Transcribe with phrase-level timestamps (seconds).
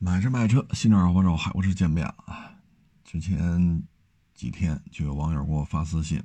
[0.00, 2.52] 买车卖车，新车二手货海沃士见面了啊！
[3.04, 3.82] 之前
[4.32, 6.22] 几天就有网友给我发私信，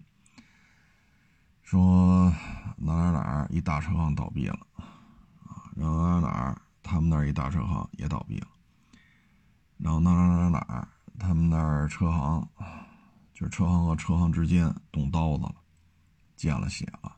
[1.63, 2.31] 说
[2.77, 8.47] 哪哪哪一大车行倒闭了啊，然后哪哪哪他们那一大车行也倒闭了，
[9.77, 10.87] 然后哪哪哪哪
[11.17, 12.47] 他们那儿车行
[13.33, 15.55] 就是车行和车行之间动刀子了，
[16.35, 17.11] 见了血了。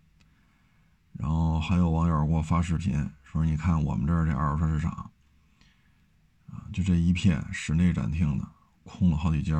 [1.11, 5.11] 然后还有网友给我发视频说：“你看我们这儿这二手车市场。”
[6.73, 8.47] 就这一片室内展厅的
[8.83, 9.57] 空了好几家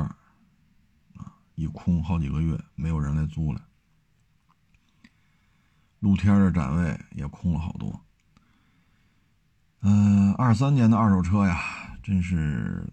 [1.14, 3.60] 啊，一空好几个月，没有人来租了。
[6.00, 8.00] 露天的展位也空了好多。
[9.80, 12.86] 嗯，二三年的二手车呀，真是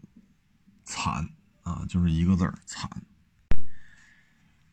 [0.84, 1.30] 惨
[1.64, 2.90] 啊，就是一个字儿惨。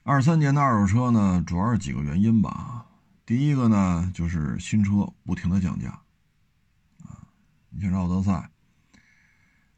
[0.02, 2.86] 二三年的二手车呢，主要是几个原因吧。
[3.26, 5.90] 第一个呢，就是新车不停的降价
[7.04, 7.26] 啊，
[7.68, 8.50] 你像奥德赛。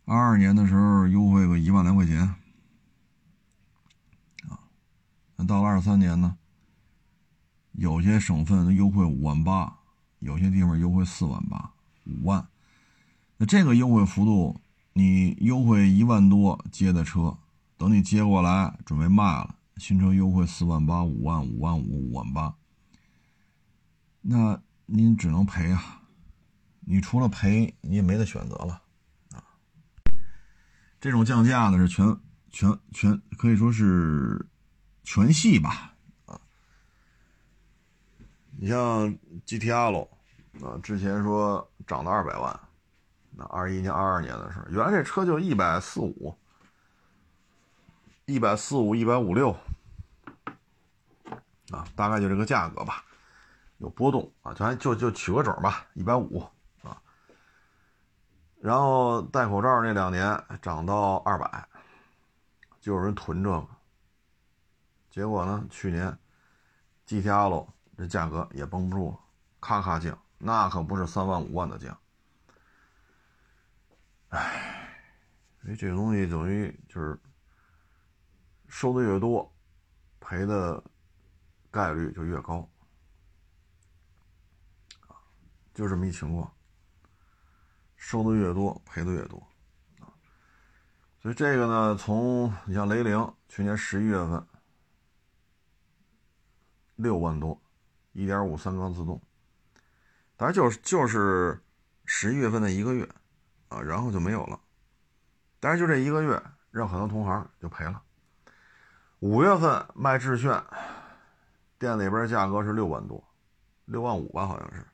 [0.04, 2.18] 二二年的时候优惠个一万来块钱，
[4.48, 4.58] 啊，
[5.36, 6.36] 那到了二三年呢，
[7.72, 9.78] 有些省份优惠五万八，
[10.18, 11.72] 有些地方优惠四万八、
[12.04, 12.48] 五万。
[13.36, 14.60] 那这个优惠幅度，
[14.92, 17.38] 你优惠一万多接的车，
[17.76, 22.56] 等你接过来准备卖了，新车优惠四万八、五万、五万五、五万八，
[24.20, 26.02] 那您只能赔啊！
[26.80, 28.81] 你除了赔，你也没得选择了。
[31.02, 32.16] 这种降价呢是全
[32.52, 34.46] 全全可以说是
[35.02, 35.92] 全系吧
[36.26, 36.40] 啊，
[38.56, 39.12] 你像
[39.44, 40.08] GTR
[40.62, 42.60] 啊，之前说涨到二百万，
[43.32, 46.38] 那二一年、二二年的时候，原来这车就一百四五、
[48.26, 49.50] 一百四五、一百五六
[51.72, 53.04] 啊，大概就这个价格吧，
[53.78, 56.46] 有波动啊，咱就就取个整吧，一百五。
[58.62, 61.68] 然后戴口罩那两年涨到二百，
[62.80, 63.66] 就有人囤这个。
[65.10, 66.16] 结果呢，去年
[67.04, 67.66] GTL
[67.98, 69.18] 这价格也绷不住了，
[69.60, 71.98] 咔咔降，那可不是三万五万的降。
[74.28, 74.96] 唉，
[75.60, 77.18] 所以这个东西等于就是
[78.68, 79.52] 收的越多，
[80.20, 80.80] 赔的
[81.68, 82.70] 概率就越高，
[85.74, 86.48] 就这么一情况。
[88.04, 89.38] 收的越多，赔的越多，
[90.00, 90.10] 啊，
[91.20, 94.44] 所以这个呢，从你像雷凌去年十一月份
[96.96, 97.62] 六万多，
[98.10, 99.22] 一点五三缸自动，
[100.36, 101.62] 当然就是就是
[102.04, 103.08] 十一月份的一个月，
[103.68, 104.58] 啊，然后就没有了，
[105.60, 106.42] 但是就这一个月，
[106.72, 108.02] 让很多同行就赔了。
[109.20, 110.60] 五月份卖致炫，
[111.78, 113.22] 店里边价格是六万多，
[113.84, 114.84] 六万五吧，好像是。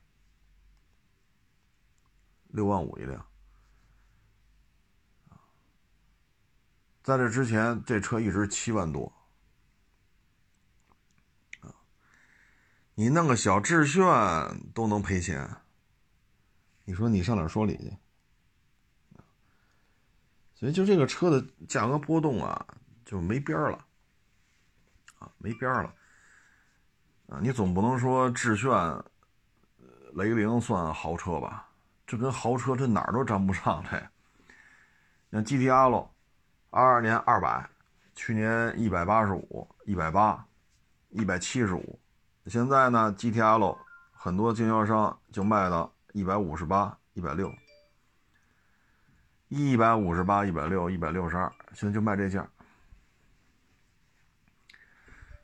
[2.49, 3.25] 六万五一辆，
[7.03, 9.13] 在这之前，这车一直七万多，
[12.95, 14.03] 你弄个小致炫
[14.73, 15.61] 都能赔钱，
[16.85, 17.97] 你说你上哪说理去？
[20.55, 22.65] 所以就这个车的价格波动啊，
[23.05, 23.87] 就没边儿了，
[25.19, 25.95] 啊，没边儿了，
[27.27, 28.71] 啊，你总不能说致炫、
[30.15, 31.68] 雷凌算豪车吧？
[32.09, 34.01] 这跟豪车这哪儿都沾不上这。
[35.31, 36.07] 像 GTL，
[36.71, 37.69] 二二年二百，
[38.15, 40.43] 去年一百八十五，一百八，
[41.09, 41.99] 一百七十五。
[42.47, 43.77] 现在呢 GTL
[44.11, 47.53] 很多经销商就卖到一百五十八、一百六，
[49.49, 52.43] 一百五十八、一百六、一百六十二，现在就卖这价。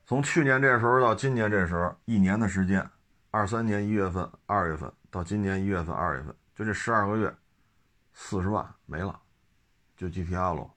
[0.07, 2.89] 从去年这时候到今年这时候，一年的时间，
[3.29, 6.35] 二三年一月份、二月份到今年一月份、二月份。
[6.55, 7.35] 就这十二个月，
[8.13, 9.19] 四十万没了，
[9.97, 10.71] 就 GTR 了。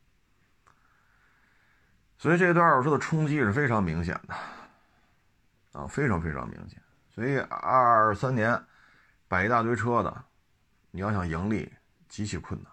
[2.18, 4.34] 所以这对二手车的冲击是非常明显的，
[5.78, 6.82] 啊，非常非常明显。
[7.08, 8.60] 所以二三年
[9.28, 10.24] 摆一大堆车的，
[10.90, 11.72] 你要想盈利
[12.08, 12.72] 极其困难，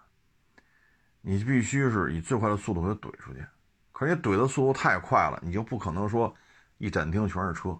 [1.20, 3.46] 你必须是以最快的速度给怼出去。
[3.92, 6.34] 可是你怼的速度太快了，你就不可能说
[6.78, 7.78] 一展厅全是车。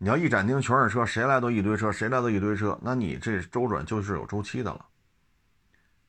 [0.00, 4.86] 你要一展厅全是车，谁来都一堆车，谁来都一堆车，那你这周转就是有周期的了。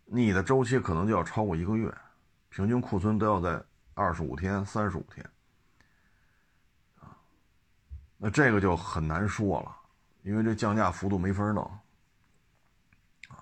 [0.05, 1.91] 你的周期可能就要超过一个月，
[2.49, 3.59] 平均库存都要在
[3.95, 5.27] 二十五天、三十五天，
[6.99, 7.17] 啊，
[8.17, 9.75] 那这个就很难说了，
[10.21, 11.63] 因为这降价幅度没法弄，
[13.29, 13.41] 啊。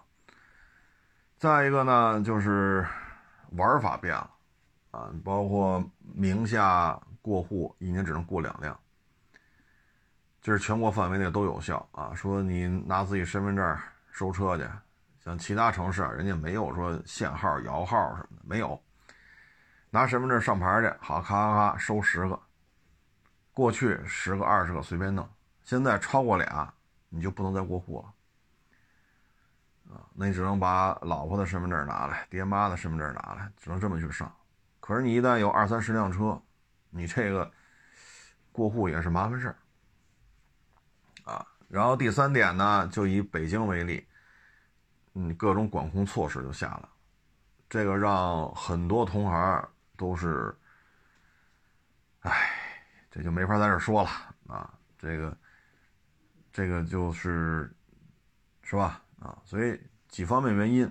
[1.37, 2.87] 再一个呢，就是
[3.51, 4.31] 玩法变了，
[4.91, 8.79] 啊，包括名下过户一年只能过两辆。
[10.47, 12.13] 就是全国范围内都有效啊！
[12.15, 13.77] 说你拿自己身份证
[14.11, 14.63] 收车去，
[15.19, 18.81] 像其他城市啊，人家没有说限号、摇号什么的，没有。
[19.89, 22.39] 拿身份证上牌去，好，咔咔咔收十个。
[23.51, 25.27] 过去十个、二十个随便弄，
[25.65, 26.73] 现在超过俩
[27.09, 29.93] 你就不能再过户了。
[29.93, 34.33] 啊，那你只能把老婆的身份证拿来，爹妈的身份证拿来，只能这么去上。
[34.79, 36.41] 可是你一旦有二三十辆车，
[36.89, 37.51] 你这个
[38.53, 39.55] 过户也是麻烦事儿。
[41.67, 44.07] 然后第三点呢，就以北京为例，
[45.15, 46.89] 嗯，各种管控措施就下了，
[47.69, 50.55] 这个让很多同行都是，
[52.21, 52.31] 哎，
[53.11, 54.09] 这就没法在这说了
[54.47, 55.37] 啊，这个，
[56.53, 57.69] 这个就是，
[58.63, 59.01] 是吧？
[59.19, 59.77] 啊，所以
[60.07, 60.85] 几方面原因，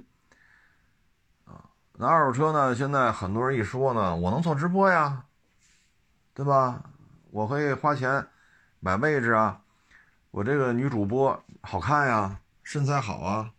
[1.47, 1.65] 啊，
[1.95, 5.25] 那二手车呢，现在很多人一说呢，我能做直播呀，
[6.35, 6.83] 对吧？
[7.31, 8.27] 我可以花钱
[8.81, 9.63] 买位置啊。
[10.37, 13.51] 我这个女主播好看呀，身材好啊，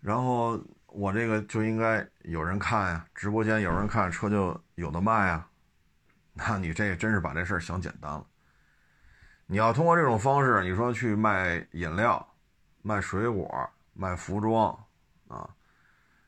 [0.00, 5.46] 然后我这个就应该有人看呀，直播间有人看，车就有的卖呀。
[6.32, 8.26] 那你这真是把这事儿想简单了。
[9.46, 12.34] 你要通过这种方式，你说去卖饮料、
[12.82, 13.48] 卖水果、
[13.92, 14.76] 卖服装
[15.28, 15.48] 啊，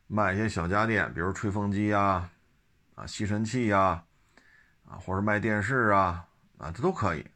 [0.06, 2.30] 卖一些小家电，比如吹风机呀、
[2.94, 4.04] 啊吸尘器呀，
[4.88, 6.28] 啊或者卖电视啊，
[6.58, 7.26] 啊这都可以。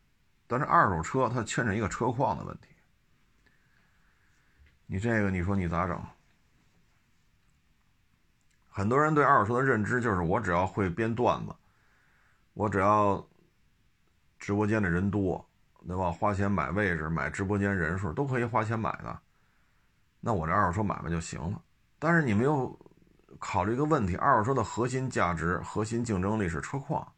[0.46, 2.68] 但是二手车它牵扯一个车况的问题，
[4.86, 6.00] 你这个你说你咋整？
[8.68, 11.54] 很多人对二手车的认知就是我只要会编段子，
[12.52, 13.24] 我只要
[14.38, 15.48] 直播间的人多，
[15.86, 16.10] 对吧？
[16.10, 19.18] 花钱买位置、买直播间人数都可以花钱买的，
[20.20, 21.62] 那我这二手车买卖就行了。
[21.98, 22.78] 但是你没有
[23.38, 27.10] 考虑一个问题：二手车的核心价值、核心竞争力是车况。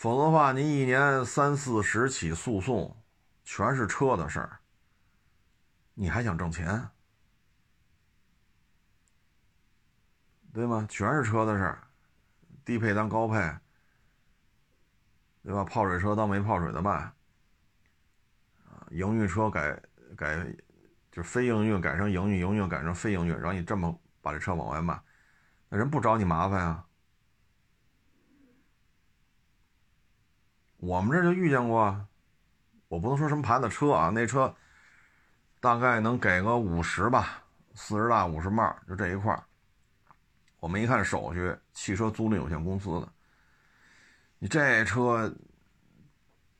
[0.00, 2.96] 否则的话，你一年三四十起诉讼，
[3.44, 4.58] 全是车的事儿，
[5.92, 6.88] 你还想挣钱，
[10.54, 10.86] 对吗？
[10.88, 11.86] 全是车的事儿，
[12.64, 13.34] 低配当高配，
[15.42, 15.62] 对吧？
[15.64, 17.12] 泡水车当没泡水的卖，啊，
[18.92, 19.78] 营运车改
[20.16, 20.50] 改，
[21.12, 24.98] 就非营运改成营运，营运改成非营运，然后你这么把这车往外卖，
[25.68, 26.86] 那人不找你麻烦呀？
[30.80, 32.08] 我们这就遇见过，
[32.88, 34.54] 我不能说什么牌子车啊，那车
[35.60, 37.42] 大概能给个五十吧，
[37.74, 39.38] 四十大五十迈，就这一块
[40.58, 43.12] 我们一看手续，汽车租赁有限公司的，
[44.38, 45.30] 你这车，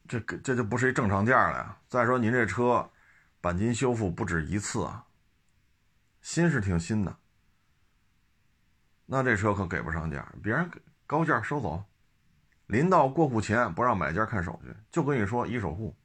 [0.06, 1.78] 这这就不是一正常价了呀。
[1.88, 2.90] 再说您这车，
[3.40, 5.06] 钣金修复不止一次啊，
[6.20, 7.16] 新是挺新的，
[9.06, 10.70] 那这车可给不上价，别人
[11.06, 11.82] 高价收走。
[12.70, 15.96] 临到过户前不让买家看手续，就跟你说一手户。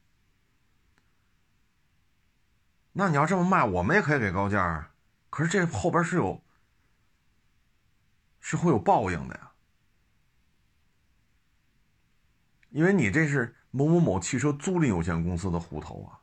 [2.92, 4.90] 那你要这么卖，我们也可以给高价啊。
[5.30, 6.42] 可是这后边是有，
[8.40, 9.52] 是会有报应的呀。
[12.70, 16.18] 因为你这是某某某汽车租赁有限公司的户头啊，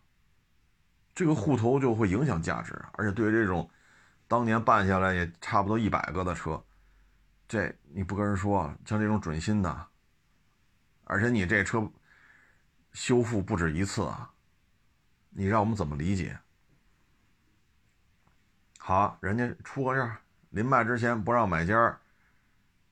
[1.15, 3.69] 这个户头就会影响价值，而且对于这种
[4.27, 6.61] 当年办下来也差不多一百个的车，
[7.47, 9.87] 这你不跟人说，像这种准新的。
[11.13, 11.87] 而且你这车
[12.91, 14.33] 修复不止一次啊，
[15.29, 16.35] 你让我们怎么理解？
[18.79, 20.19] 好，人家出个价，
[20.49, 21.99] 临卖之前不让买家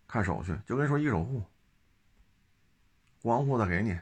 [0.07, 1.43] 看手续，就跟说一手户，
[3.23, 3.99] 过完户再给你。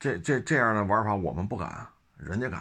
[0.00, 1.86] 这这这样的玩法我们不敢，
[2.16, 2.60] 人家敢。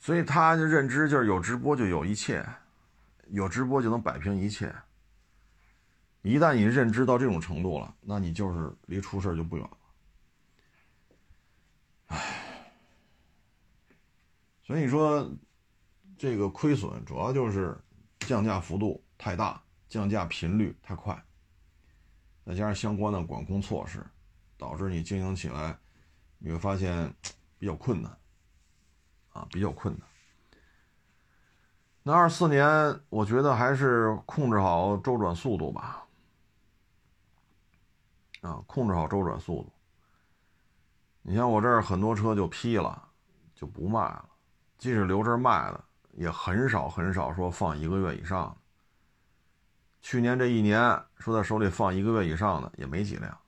[0.00, 2.44] 所以他的认知就是有直播就有一切。
[3.32, 4.74] 有直播就能摆平一切。
[6.20, 9.78] 一旦你认知到这种程度了，那你就是离出事就不远了。
[12.06, 12.72] 唉，
[14.62, 15.28] 所以说
[16.16, 17.76] 这个亏损主要就是
[18.20, 21.20] 降价幅度太大，降价频率太快，
[22.44, 24.04] 再加上相关的管控措施，
[24.56, 25.76] 导致你经营起来
[26.38, 27.12] 你会发现
[27.58, 28.16] 比较困难，
[29.30, 30.06] 啊，比较困难。
[32.02, 36.04] 那二四年，我觉得还是控制好周转速度吧。
[38.40, 39.72] 啊，控制好周转速度。
[41.22, 43.08] 你像我这儿很多车就批了，
[43.54, 44.28] 就不卖了。
[44.78, 48.56] 即使留着卖了，也很少很少说放一个月以上。
[50.00, 53.38] 去年这一年说在手里放一个月以上的也没几辆，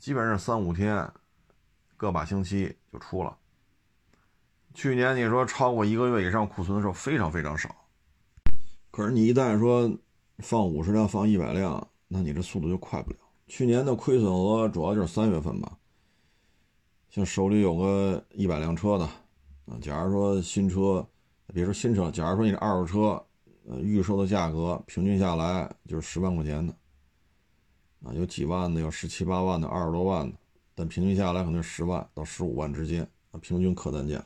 [0.00, 1.08] 基本上三五天，
[1.96, 3.38] 个把星期就出了。
[4.74, 7.74] 去年你说超过一个月以上库存的时候非常非常少，
[8.90, 9.88] 可是你一旦说
[10.38, 13.16] 放五十辆、放一百辆，那你这速度就快不了。
[13.46, 15.78] 去年的亏损额主要就是三月份吧，
[17.08, 19.04] 像手里有个一百辆车的
[19.66, 21.06] 啊，假如说新车，
[21.52, 23.24] 别说新车，假如说你二手车，
[23.68, 26.74] 呃，预售的价格平均下来就是十万块钱的，
[28.02, 30.36] 啊，有几万的，有十七八万的，二十多万的，
[30.74, 34.24] 但平均下来可能十万到十五万之间啊，平均客单价。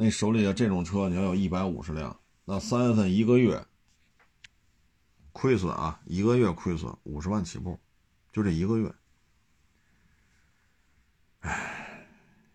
[0.00, 3.66] 那手里的这种车，你要有一百五十辆，那三月份一个月
[5.32, 7.80] 亏损啊，一个月亏损五十万起步，
[8.30, 8.94] 就这一个月。
[11.40, 12.06] 唉，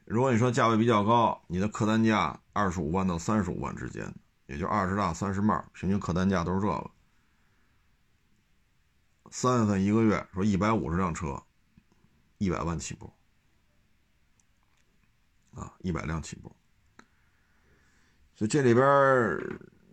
[0.06, 6.92] 如果你说价位比较高，你的客单价二十五万到三十五万之间，也就二十大三十迈，平均客单价都是这个。
[9.32, 11.44] 三月份一个月说一百五十辆车，
[12.38, 13.12] 一百万起步，
[15.52, 16.56] 啊，一百辆起步。
[18.36, 18.86] 所以这里边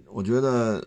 [0.07, 0.87] 我觉得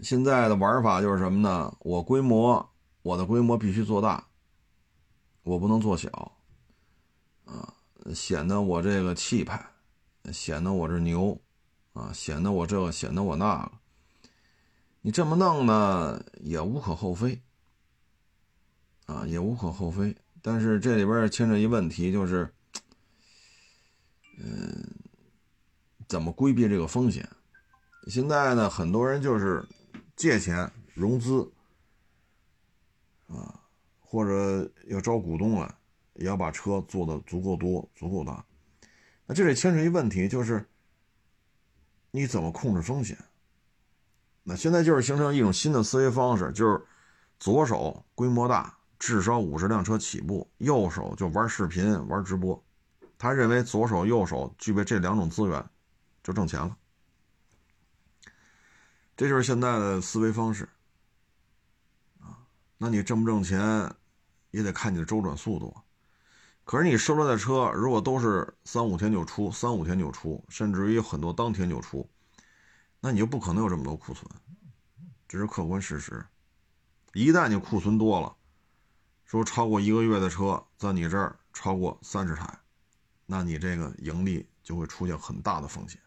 [0.00, 1.72] 现在的玩法就是什么呢？
[1.80, 2.66] 我规模，
[3.02, 4.26] 我的规模必须做大，
[5.42, 6.10] 我不能做小，
[7.44, 7.72] 啊，
[8.14, 9.64] 显得我这个气派，
[10.32, 11.38] 显得我这牛，
[11.92, 13.72] 啊，显得我这个，显得我那个。
[15.02, 17.40] 你这么弄呢，也无可厚非，
[19.04, 20.16] 啊，也无可厚非。
[20.42, 22.52] 但是这里边牵扯一问题，就是，
[24.38, 24.82] 嗯。
[26.08, 27.28] 怎么规避这个风险？
[28.08, 29.66] 现在呢，很多人就是
[30.14, 31.50] 借钱融资
[33.26, 33.60] 啊，
[33.98, 35.74] 或者要招股东来，
[36.14, 38.44] 也要把车做的足够多、足够大。
[39.26, 40.64] 那这里牵扯一问题，就是
[42.12, 43.18] 你怎么控制风险？
[44.44, 46.80] 那现在就是形成一种新的思维方式，就是
[47.40, 52.64] 左手规模大，至少五十辆车起步；右手就玩视频、玩直播。
[53.18, 55.68] 他认为左手、右手具备这两种资源。
[56.26, 56.76] 就挣钱了，
[59.16, 60.68] 这就是现在的思维方式
[62.18, 62.42] 啊。
[62.78, 63.94] 那你挣不挣钱，
[64.50, 65.72] 也得看你的周转速度。
[66.64, 72.10] 可是你收来的车，如果都是三五天就出，三五天就出，甚至于很多当天就出，
[72.98, 74.28] 那你就不可能有这么多库存，
[75.28, 76.26] 这是客观事实。
[77.12, 78.36] 一旦你库存多了，
[79.26, 82.58] 说超过一个月的车在你这儿超过三十台，
[83.26, 86.00] 那你这个盈利就会出现很大的风险。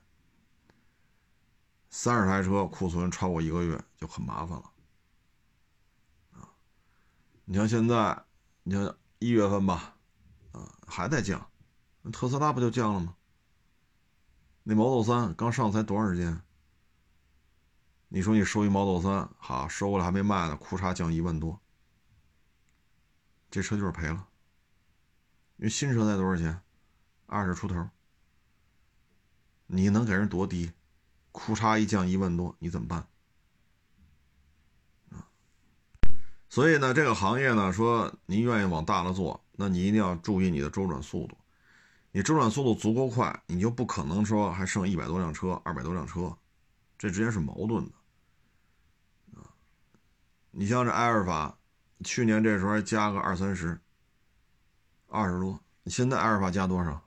[1.90, 4.72] 三十台车库存超过一个月就很麻烦了，
[6.34, 6.48] 啊！
[7.46, 8.24] 你像现在，
[8.64, 9.98] 你像一月份吧，
[10.52, 11.50] 啊，还在降，
[12.14, 13.16] 特斯拉不就降了吗？
[14.64, 16.42] 那 Model 三刚上才多长时间？
[18.10, 21.60] 你说你收一 Model 三，好，收过来还没卖呢，库差降一万多，
[23.50, 24.28] 这车就是赔了，
[25.58, 26.62] 因为新车才多少钱？
[27.26, 27.90] 二十出头，
[29.66, 30.72] 你能给人多低？
[31.32, 33.08] 库差一降一万多，你怎么办？
[35.12, 35.28] 啊，
[36.50, 41.38] 所以呢，这个行业呢，说您愿意往大了做，那你一定要注意你的周转速度。
[42.12, 46.36] 你周转速度足够快，你就不可能说还剩一百多辆车、二百多辆车，
[46.98, 49.40] 这之间是矛盾的。
[49.40, 49.54] 啊，
[50.50, 51.60] 你像这埃尔法，
[52.04, 53.80] 去年这时候还加个二三十，
[55.08, 57.00] 二十多，你现在埃尔法加多少？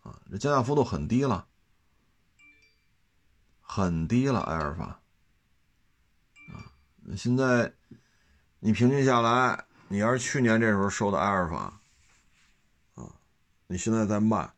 [0.00, 1.46] 啊，这加价幅度很低了。
[3.70, 4.98] 很低了，埃尔法，
[6.48, 6.72] 啊，
[7.14, 7.70] 现在
[8.60, 11.78] 你平均下来，你要是去年这时候收的埃尔法，
[12.94, 13.12] 啊，
[13.66, 14.50] 你现在在卖，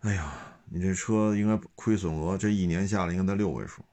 [0.00, 0.34] 哎呀，
[0.64, 3.84] 你这车应该亏损额这一年下来应该在六位数，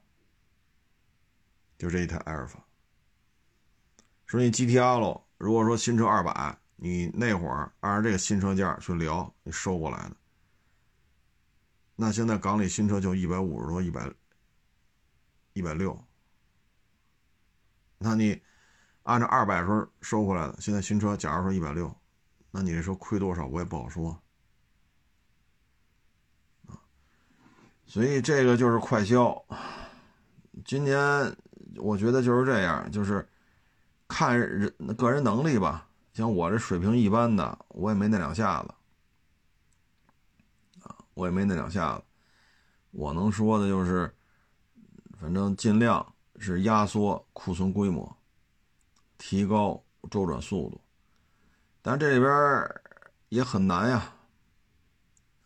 [1.78, 2.58] 就这一台埃尔法。
[4.26, 10.16] 说你 GTR 喽，如果说新车二百，你那会儿按照这个新车价去聊，你收过来的。
[12.02, 14.12] 那现在港里新车就一百五十多，一百
[15.52, 15.96] 一百六。
[17.96, 18.42] 那你
[19.04, 21.94] 按照二百时候收回来的，现在新车假如说一百六，
[22.50, 24.20] 那你这车亏多少我也不好说
[26.66, 26.74] 啊。
[27.86, 29.40] 所以这个就是快销。
[30.64, 30.98] 今年
[31.76, 33.24] 我觉得就是这样，就是
[34.08, 35.88] 看人个人能力吧。
[36.14, 38.74] 像我这水平一般的，我也没那两下子。
[41.14, 42.04] 我也没那两下子，
[42.90, 44.14] 我能说的就是，
[45.20, 48.16] 反正尽量是压缩库存规模，
[49.18, 50.80] 提高周转速度，
[51.80, 52.32] 但这里边
[53.28, 54.14] 也很难呀，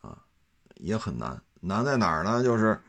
[0.00, 0.24] 啊，
[0.76, 2.42] 也很难，难在哪儿呢？
[2.42, 2.80] 就是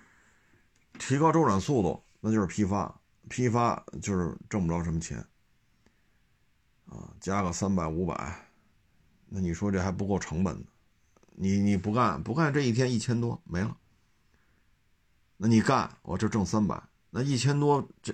[1.00, 5.18] 提高周转速度，那就是批发，批发就是挣不着什么钱，
[6.86, 8.50] 啊，加个三百五百，
[9.28, 10.66] 那你说这还不够成本呢。
[11.40, 13.78] 你你不干不干，这一天一千多没了。
[15.38, 18.12] 那你干，我这挣三百，那一千多这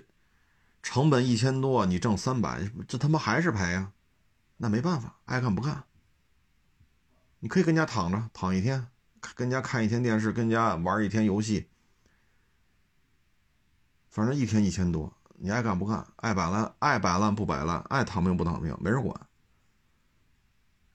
[0.82, 3.94] 成本一千多，你挣三百，这他妈还是赔啊？
[4.58, 5.86] 那没办法，爱干不干
[7.40, 8.88] 你可以跟家躺着躺一天，
[9.36, 11.70] 跟家看一天电视，跟家玩一天游戏，
[14.10, 19.28] 反正一天一千多，你爱干不干，爱摆烂爱摆烂不摆烂，爱躺平不躺平，没人管，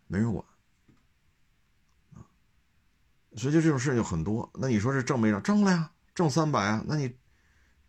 [0.06, 0.44] 没人管。
[3.38, 4.50] 所以就这种事情很多。
[4.54, 5.42] 那你说是挣没挣？
[5.42, 6.84] 挣了呀，挣三百啊。
[6.86, 7.16] 那你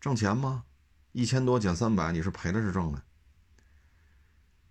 [0.00, 0.64] 挣钱吗？
[1.12, 3.02] 一千多减三百，你是赔了是挣的？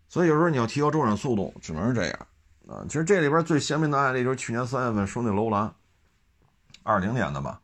[0.07, 2.27] 所以有时候你要提高周转速度，只能是这样
[2.67, 2.83] 啊。
[2.87, 5.71] 其实这里边最鲜明的案例就是去年三月份收那楼兰，
[6.81, 7.61] 二零年的吧，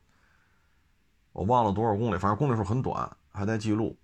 [1.32, 3.98] 我忘了多少公里，反正公里数很短，还在记录。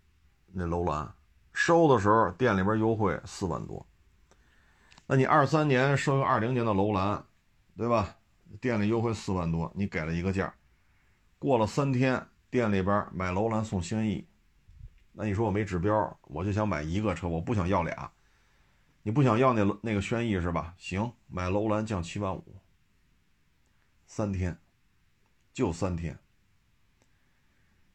[0.54, 1.14] 那楼兰
[1.54, 3.86] 收的时候店里边优惠四万多，
[5.06, 7.24] 那你二三年收一个二零年的楼兰，
[7.78, 8.16] 对吧？
[8.60, 10.54] 店里优惠四万多，你给了一个价，
[11.40, 14.28] 过了三天，店里边买楼兰送轩逸，
[15.14, 18.12] 那你说我没指标，我就想买一个车，我不想要俩。
[19.04, 20.76] 你不想要那那个轩逸是吧？
[20.78, 22.62] 行，买楼兰降七万五，
[24.06, 24.58] 三天，
[25.54, 26.18] 就三天。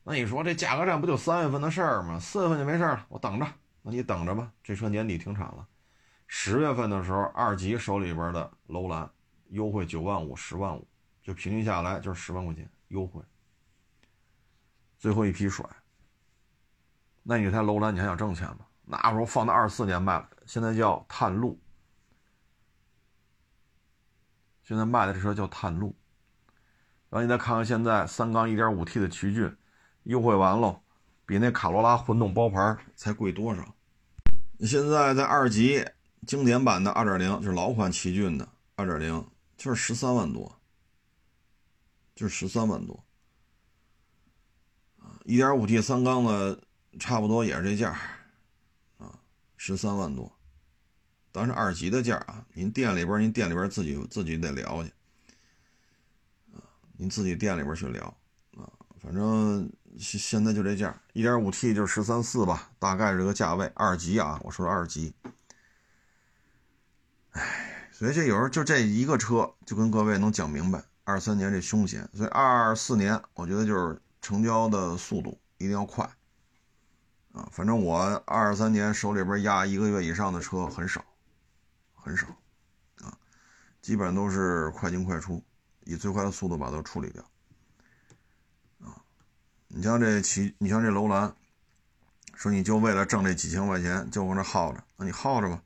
[0.03, 2.19] 那你说这价格战不就三月份的事儿吗？
[2.19, 3.47] 四月份就没事了，我等着。
[3.83, 5.67] 那你等着吧，这车年底停产了。
[6.27, 9.09] 十月份的时候，二级手里边的楼兰
[9.57, 10.87] 优惠九万五、十万五，
[11.23, 13.23] 就平均下来就是十万块钱优惠。
[14.99, 15.67] 最后一批甩。
[17.23, 18.67] 那你台楼兰你还想挣钱吗？
[18.85, 20.29] 那时候放到二四年卖了。
[20.45, 21.59] 现在叫探路，
[24.63, 25.97] 现在卖的这车叫探路。
[27.09, 29.57] 然后你再看看现在三缸 1.5T 的奇骏，
[30.05, 30.81] 优惠完了，
[31.25, 33.75] 比那卡罗拉混动包牌才贵多少？
[34.61, 35.85] 现在在二级
[36.27, 39.25] 经典版的2.0，就是老款奇骏的2.0，
[39.57, 40.61] 就是十三万多，
[42.15, 43.05] 就是十三万多。
[44.99, 46.63] 啊，1.5T 三缸的
[46.99, 47.99] 差不多也是这价，
[48.99, 49.19] 啊，
[49.57, 50.31] 十三万多。
[51.33, 52.47] 当然是二级的价啊！
[52.55, 54.91] 您店里边，您店里边自己自己得聊去
[56.55, 56.65] 啊，
[56.97, 58.04] 您自己店里边去聊
[58.57, 58.65] 啊。
[58.99, 63.71] 反正现现在就这价，一点五 T 就是十三四吧，大概这个价位。
[63.75, 65.13] 二级啊，我说的二级。
[67.33, 72.06] 哎，所以这有时候就这一个车就跟各位能讲明白二三年这凶险。
[72.13, 76.04] 所以二四年我觉得就是成交的速度一定要快
[77.32, 77.49] 啊。
[77.50, 81.02] 反正我二三年手里边压一个月以上的车很少。
[81.95, 82.28] 很少，
[83.00, 83.19] 啊，
[83.82, 85.43] 基本上都是快进快出，
[85.85, 87.21] 以最快的速度把它处理掉，
[88.78, 88.95] 啊，
[89.67, 91.35] 你像这骑，你像这楼兰，
[92.37, 95.61] 说你就为了挣这几千块钱就往这耗着，那你耗着吧，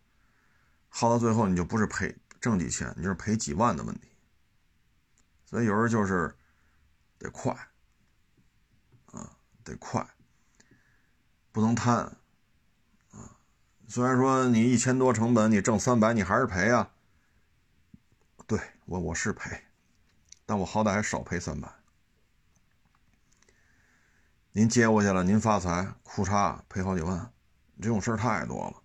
[0.88, 4.08] 耗到最后你就不是赔挣几千，你就是赔几万的问题，
[5.44, 6.34] 所以有时候就是
[7.18, 7.52] 得快，
[9.06, 10.06] 啊，得快，
[11.52, 11.96] 不能贪
[13.10, 13.36] 啊。
[13.86, 16.90] 虽然说你一千多成本，你挣三百，你还是赔啊。
[18.46, 19.62] 对我我是赔，
[20.46, 21.70] 但我好歹还少赔三百。
[24.52, 27.32] 您接过去了，您发财，裤衩赔好几万，
[27.80, 28.82] 这种事儿太多了。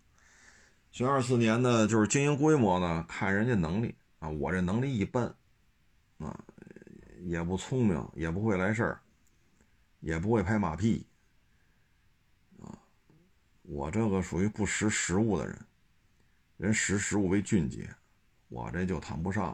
[0.95, 4.29] 学二四年呢，就是经营规模呢，看人家能力啊。
[4.29, 5.25] 我这能力一般，
[6.19, 6.41] 啊，
[7.19, 9.01] 也不聪明，也不会来事儿，
[9.99, 11.05] 也不会拍马屁
[12.62, 12.79] 啊。
[13.63, 15.65] 我这个属于不识时务的人，
[16.55, 17.93] 人识时务为俊杰，
[18.47, 19.47] 我这就谈不上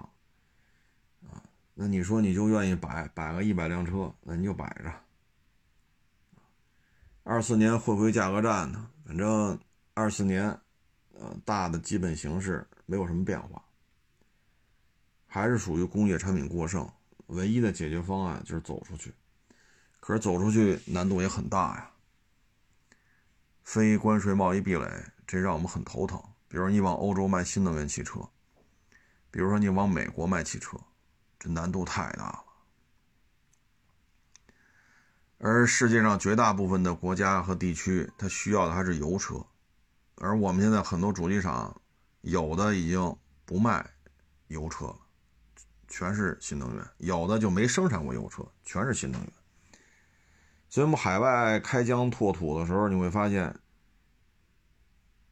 [1.28, 1.42] 啊。
[1.74, 4.94] 那你说你就愿意摆摆个一百辆车，那你就摆着。
[7.24, 8.92] 二四年会不会价格战呢？
[9.04, 9.60] 反正
[9.96, 10.56] 二四年，
[11.20, 13.64] 呃，大的基本形势没有什么变化，
[15.28, 16.90] 还是属于工业产品过剩。
[17.28, 19.14] 唯一的解决方案就是走出去，
[20.02, 21.92] 可是走出去难度也很大呀。
[23.64, 26.22] 非关税贸易壁垒，这让我们很头疼。
[26.50, 28.20] 比如你往欧洲卖新能源汽车，
[29.30, 30.78] 比如说你往美国卖汽车，
[31.40, 32.44] 这难度太大了。
[35.38, 39.46] 而世界上绝大部分的国家和地区，它需要的还是油车，
[40.22, 41.82] 而我们现在很多主机厂，
[42.22, 43.84] 有的已经不卖
[44.50, 44.96] 油车了，
[45.88, 49.34] 全是新能源；有的就没生产过油车，全是新能源。
[50.70, 53.60] 所以，我们海外开疆拓土的时候，你会发现，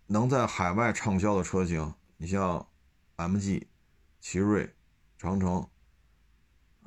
[0.08, 2.68] 能在海外畅销的车型，你像
[3.18, 3.68] MG、
[4.20, 4.76] 奇瑞、
[5.20, 5.70] 长城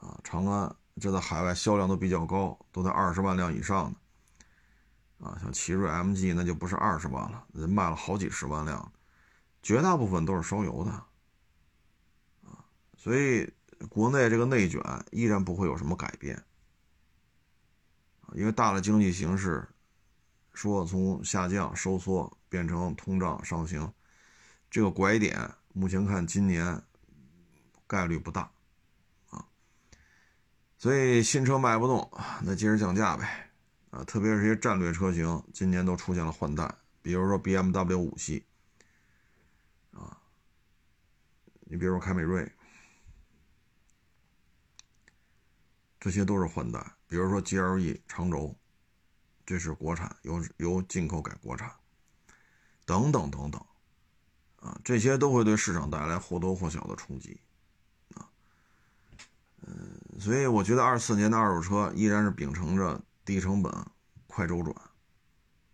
[0.00, 3.98] 啊、长安，这在海外销量都比较高，都在二十万辆以上的
[5.22, 5.38] 啊。
[5.40, 8.92] 像奇瑞 MG 那就不是二十万了，人卖了好几十万辆，
[9.62, 12.64] 绝大部分都是烧油的啊。
[12.98, 13.50] 所以，
[13.88, 14.80] 国内这个内卷
[15.11, 16.44] 依然不会有什么改变。
[18.35, 19.68] 因为大的经济形势，
[20.54, 23.92] 说从下降收缩变成通胀上行，
[24.70, 26.82] 这个拐点目前看今年
[27.87, 28.50] 概率不大
[29.28, 29.44] 啊。
[30.78, 32.11] 所以新车卖不动，
[32.42, 33.50] 那接着降价呗
[33.92, 34.02] 啊！
[34.05, 38.46] 特别是一些战略车型，今年都出现了换代，比如说 BMW 五系
[39.92, 40.16] 啊，
[41.61, 42.50] 你比如说凯美瑞，
[46.00, 46.83] 这些都是换代。
[47.07, 48.57] 比如说 GLE 长轴，
[49.44, 51.70] 这是国产，由由进口改国产，
[52.87, 53.62] 等等等等。
[54.57, 57.38] 啊，这些都会对市场带来或多或少的冲击，
[58.14, 58.31] 啊，
[59.66, 63.72] 嗯，所以我觉得二四年的二手车依然是秉承着低成本、
[64.26, 64.76] 快周转，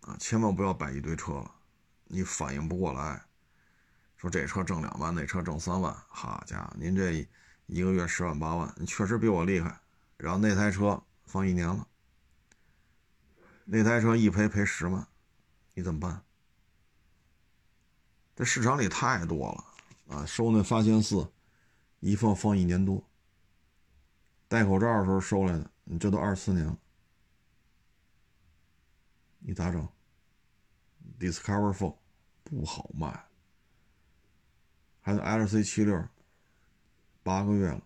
[0.02, 1.52] 啊，千万不要摆一堆车了，
[2.04, 3.20] 你反应不过来，
[4.16, 7.26] 说这车挣两万，那车挣三万，好家伙，您这
[7.66, 9.80] 一个月十万八万，你确实比我厉害，
[10.18, 11.84] 然后那台车放一年了，
[13.64, 15.04] 那台车一赔赔十万，
[15.74, 16.22] 你怎么办？
[18.36, 19.50] 这市场里太多
[20.06, 20.24] 了啊！
[20.24, 21.28] 收那发现四，
[21.98, 23.04] 一放放一年多。
[24.46, 26.78] 戴口罩的时候收来的，你这都二四年了，
[29.48, 29.88] 你咋整
[31.18, 31.96] ？Discover Four
[32.44, 33.24] 不好卖，
[35.00, 36.06] 还有 LC 七六，
[37.22, 37.82] 八个月了，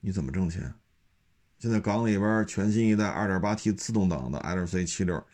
[0.00, 0.74] 你怎么挣钱？
[1.58, 5.26] 现在港里边全新一代 2.8T 自动挡的 LC 七六，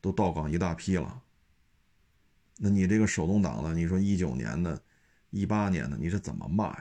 [0.00, 1.20] 都到港一大批了。
[2.58, 4.80] 那你这个手动挡的，你说一九年的、
[5.30, 6.80] 一八年的，你是怎么卖？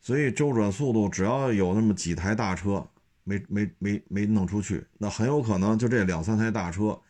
[0.00, 2.88] 所以周转速度，只要有那么几台大车
[3.24, 7.00] 没没没没弄出去，那很有可能就这两三台大车，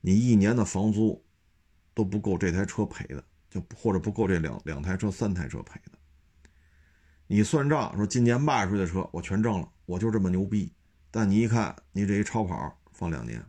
[0.00, 1.24] 你一年的房租
[1.94, 5.98] 都不够这台车赔的，就或者不够这两两台车、三台车赔的。
[7.26, 10.72] 你算账说今年卖出去的车我全挣了，我就这么牛逼。
[11.10, 13.44] 但你一看，你这一超跑放两年。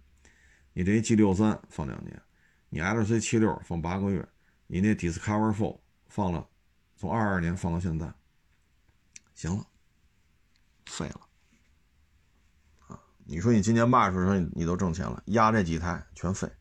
[0.71, 2.21] 你这一 G 六三放两年，
[2.69, 4.25] 你 LC 七六放八个月，
[4.67, 6.47] 你那 Discover Four 放了，
[6.95, 8.13] 从二二年放到现在，
[9.33, 9.67] 行了，
[10.85, 11.21] 废了，
[13.31, 16.51] 你说你今年卖出去，你都挣钱了，压这几台全废，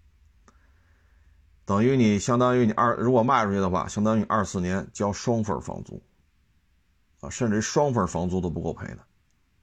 [1.64, 6.02] 等于你相当于你二如果卖出去的话，相当于二四年交双份房租，
[7.20, 8.98] 啊，甚至于双份房租都不够赔的，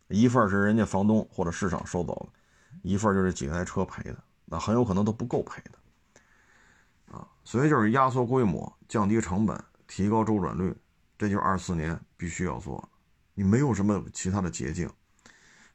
[0.07, 2.33] 一份是人家房东或者市场收走了，
[2.81, 4.17] 一份就是几台车赔的。
[4.45, 10.75] 那很有可能都不够赔的，啊，所以就是压缩规模、降低成本、提高周转率，
[11.19, 12.89] 这就是二四年必须要做。
[13.35, 14.89] 你没有什么其他的捷径，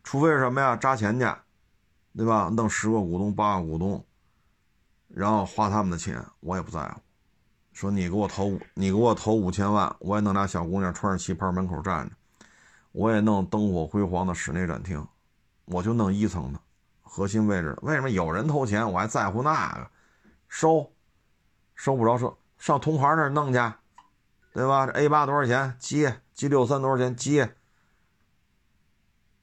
[0.03, 0.77] 除非是什么呀？
[0.77, 1.27] 扎钱去，
[2.17, 2.51] 对吧？
[2.53, 4.05] 弄十个股东、八个股东，
[5.09, 7.01] 然后花他们的钱，我也不在乎。
[7.73, 12.15] 说你给我投，你给我投五千万，我也弄俩小姑娘穿着旗袍门口站着，
[12.93, 15.07] 我也弄灯火辉煌的室内展厅，
[15.67, 16.61] 我就弄一层的。
[17.03, 19.91] 核心位置，为什么有人投钱，我还在乎那个？
[20.49, 20.93] 收，
[21.75, 23.59] 收不着，收上同行那儿弄去，
[24.53, 24.87] 对吧？
[24.87, 25.75] 这 A 八多少钱？
[25.79, 27.15] 接，G 六三多少钱？
[27.17, 27.57] 接，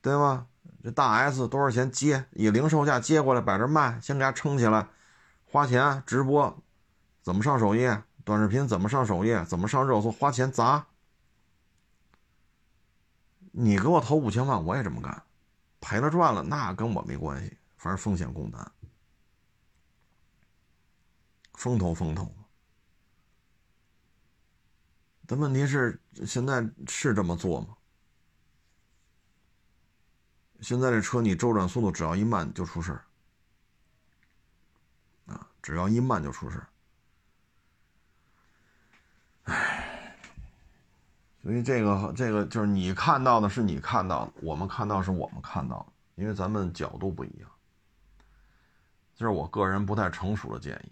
[0.07, 0.47] 对吗？
[0.81, 1.91] 这大 S 多少钱？
[1.91, 4.87] 接，以零售价接过来摆这卖，先给它撑起来，
[5.43, 6.63] 花钱直播，
[7.21, 8.03] 怎么上首页？
[8.23, 9.43] 短视频怎么上首页？
[9.43, 10.09] 怎么上热搜？
[10.09, 10.87] 花钱砸，
[13.51, 15.23] 你给我投五千万，我也这么干。
[15.81, 18.71] 赔了赚了，那跟我没关系，反正风险共担，
[21.55, 22.33] 风投风投。
[25.25, 27.76] 但问题是，现在是这么做吗？
[30.61, 33.03] 现在这车你周转速度只要一慢就出事儿，
[35.33, 36.67] 啊，只要一慢就出事儿。
[39.43, 40.15] 唉，
[41.41, 45.93] 所以这个这个就是你看到的是你看到的，我们看到是我们看到的。
[46.15, 47.47] 因为咱们角度不一样，
[49.15, 50.91] 这是我个人不太成熟的建议，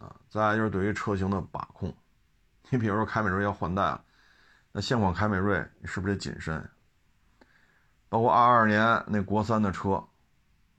[0.00, 1.92] 啊，再来就是对于车型的把控，
[2.70, 4.04] 你比如说凯美瑞要换代了，
[4.70, 6.70] 那现款凯美瑞你是不是得谨慎？
[8.08, 10.02] 包括二二年那国三的车，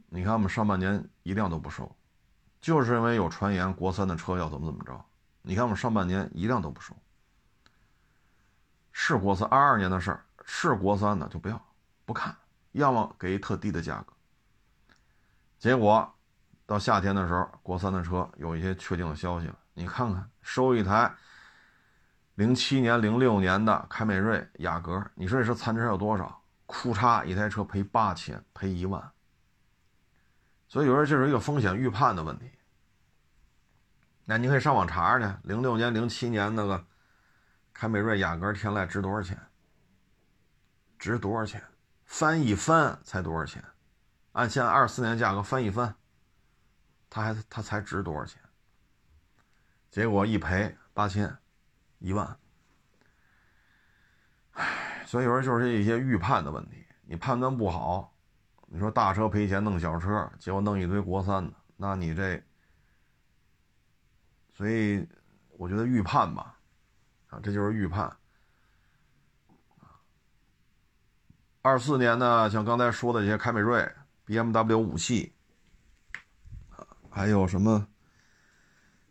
[0.07, 1.93] 你看我们上半年一辆都不收，
[2.61, 5.05] 就是因为有传言国三的车要怎么怎么着，
[5.41, 6.95] 你看我们上半年一辆都不收，
[8.91, 11.61] 是国三二二年的事儿，是国三的就不要
[12.05, 12.35] 不看。
[12.73, 14.13] 要么给一特低的价格，
[15.57, 16.13] 结果
[16.65, 19.57] 到夏天的时候，国三的车有一些确定的消息了。
[19.73, 21.11] 你看看，收一台
[22.35, 26.39] 零七年、零六年的凯美瑞雅阁，你说这车残值有多少？
[26.67, 29.11] 库嚓，一台车赔八千，赔一万。
[30.67, 32.51] 所以有时候这是一个风险预判的问题。
[34.25, 36.85] 那你可以上网查查去，零六年、零七年那个
[37.73, 39.41] 凯美瑞雅阁天籁值多少钱？
[40.99, 41.63] 值多少钱？
[42.05, 43.63] 翻一番才多少钱？
[44.33, 45.95] 按现在二四年价格翻一番，
[47.09, 48.41] 它还它才值多少钱？
[49.89, 51.37] 结果一赔八千、
[51.99, 52.37] 一万。
[54.51, 58.13] 唉，所以有时候就是一些预判的问题，你判断不好，
[58.65, 62.43] 你说大车赔钱弄小车，结果弄一堆国三的，那你这，
[64.53, 65.07] 所以
[65.51, 66.59] 我觉得预判吧，
[67.29, 68.13] 啊，这就是预判。
[71.61, 73.89] 二四年呢，像刚才说的这些凯美瑞、
[74.25, 75.33] BMW 五系，
[77.09, 77.87] 还有什么？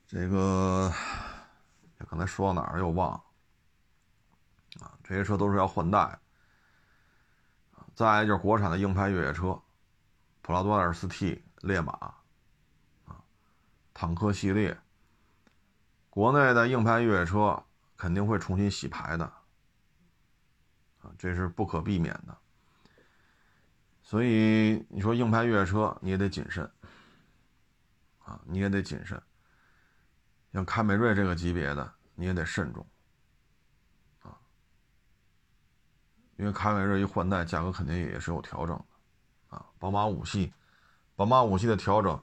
[0.07, 0.93] 这个
[2.07, 3.25] 刚才说到哪儿又忘了
[4.81, 4.93] 啊？
[5.03, 6.19] 这些车都是要换代。
[7.95, 9.61] 再一就是国产的硬派越野车，
[10.43, 11.93] 普拉多 2.4T、烈马，
[13.07, 13.25] 啊，
[13.95, 14.79] 坦克系列。
[16.11, 17.63] 国内的硬派越野车
[17.97, 19.25] 肯定会重新洗牌的，
[21.01, 22.37] 啊，这是不可避免的。
[24.03, 26.71] 所以你说硬派越野车，你也得谨慎，
[28.25, 29.21] 啊，你也得谨慎。
[30.53, 32.87] 像凯美瑞这个级别的，你也得慎重，
[34.23, 34.39] 啊，
[36.37, 40.53] 因为凯美瑞一换代，价格肯定也是有调整的，啊，宝马五系，
[41.15, 42.21] 宝马五系的调整，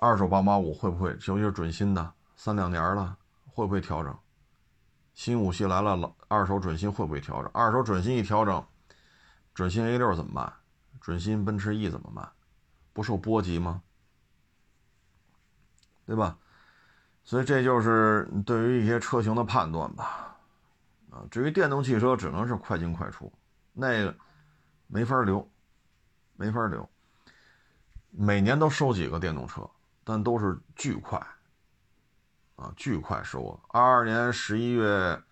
[0.00, 4.16] 二手宝马五会不会，尤其是准新的三两年了，会不会调整？
[5.12, 7.50] 新五系来了，老二手准新会不会调整？
[7.52, 8.64] 二手准新一调整，
[9.54, 10.52] 准新 A 六怎么办？
[11.00, 12.28] 准新奔驰 E 怎么办？
[12.92, 13.82] 不受波及吗？
[16.06, 16.36] 对吧？
[17.22, 20.33] 所以这就是对于一些车型的判断吧。
[21.14, 23.32] 啊，至于电动汽车，只能是快进快出，
[23.72, 24.12] 那个
[24.88, 25.48] 没法留，
[26.34, 26.88] 没法留。
[28.10, 29.68] 每年都收几个电动车，
[30.02, 31.16] 但都是巨快，
[32.56, 33.56] 啊，巨快收。
[33.68, 35.22] 二二年十一月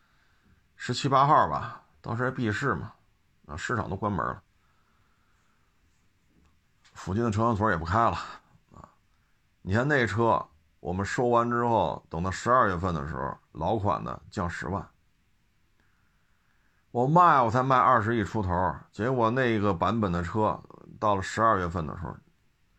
[0.77, 2.93] 十七八号吧，当时还闭市嘛，
[3.47, 4.41] 啊，市场都关门了。
[6.93, 8.17] 附近的车管所也不开了
[8.73, 8.89] 啊！
[9.63, 14.87] 你看那车，我们收完之后，等到十二月份的时候，老款的降十万，
[16.93, 20.63] 我卖我才卖二十亿出头，结果那个版本的车
[21.01, 22.15] 到了十二月份的时候，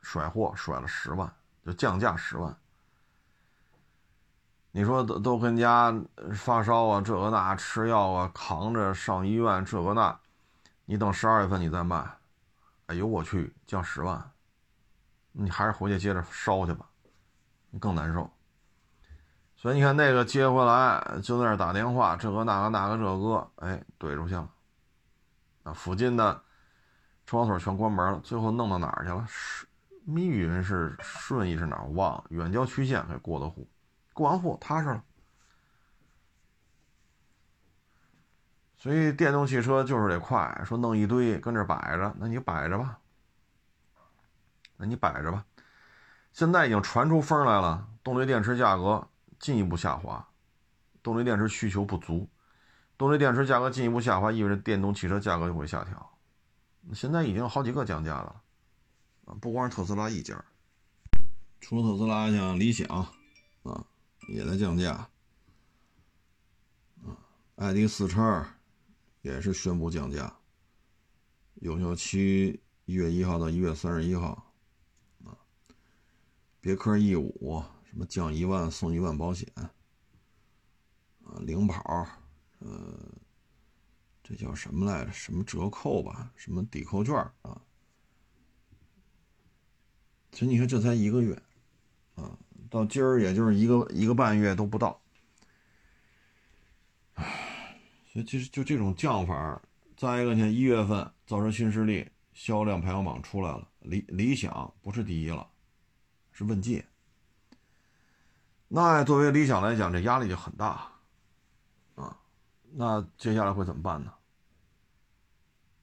[0.02, 1.34] 甩货甩了十万，
[1.66, 2.56] 就降价十万。
[4.72, 5.94] 你说都都跟家
[6.32, 10.20] 发烧啊，这个那吃药啊，扛着上医院这个那，
[10.86, 12.08] 你等十二月份你再卖。
[12.86, 14.32] 哎呦我去，降十万，
[15.32, 16.86] 你还是回去接着烧去吧，
[17.72, 18.30] 你更难受。
[19.64, 24.50] 所以你看那个接回来就在那打电话，这个那个那个这个，哎，怼出去了。
[25.64, 26.34] 啊，附近的
[27.26, 29.26] 车管所全关门了，最后弄到哪儿去了？
[29.26, 29.66] 是
[30.04, 31.86] 密云是顺义是哪儿？
[31.92, 32.26] 忘了。
[32.28, 33.66] 远郊区县给过的户，
[34.12, 35.02] 过完户踏实了。
[38.76, 42.98] 所以电动汽车就是得快，说弄一堆跟这摆着，那你摆着吧，
[44.76, 45.46] 那你摆着吧。
[46.34, 49.08] 现在已经传出风来了，动力电池价格
[49.44, 50.26] 进一步下滑，
[51.02, 52.30] 动力电池需求不足，
[52.98, 56.18] 动力电池价格进一步下滑，意味着电动汽车价格就会下调。
[56.94, 58.42] 现在已经好几个降价了，
[59.26, 60.42] 啊，不光是特斯拉一家，
[61.60, 63.12] 除了特斯拉，像理想啊
[64.30, 65.10] 也在降价，
[67.04, 67.20] 啊，
[67.58, 68.48] 爱迪四叉。
[69.24, 70.36] 也是宣布降价，
[71.62, 74.52] 有效期一月一号到一月三十一号，
[75.24, 75.32] 啊，
[76.60, 79.72] 别克 E 五什么降一万送一万保险，啊，
[81.42, 82.08] 领跑，
[82.58, 82.98] 呃，
[84.24, 85.12] 这叫什么来着？
[85.12, 86.34] 什么折扣吧？
[86.36, 87.62] 什么抵扣券啊？
[90.32, 91.40] 其实你看，这才一个月，
[92.16, 92.36] 啊，
[92.68, 95.00] 到今儿也就是一个一个半月都不到。
[97.16, 99.62] 所以其实就这种降法，
[99.96, 105.48] 再一个，你看一月份造车新势力销量排行榜出来了，理理想不是第一了，
[106.32, 106.84] 是问界。
[108.76, 110.90] 那作为理想来讲，这压力就很大
[111.94, 112.18] 啊。
[112.72, 114.12] 那接下来会怎么办呢？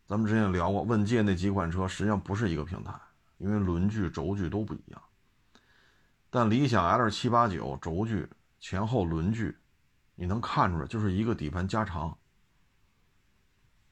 [0.09, 3.01] 咱们之前聊过，问界那几款车实际上不是一个平台，
[3.39, 5.01] 因为轮距、轴距都不一样。
[6.31, 9.57] 但理想 L 七八九轴距前后轮距，
[10.17, 12.19] 你能看出来就是一个底盘加长。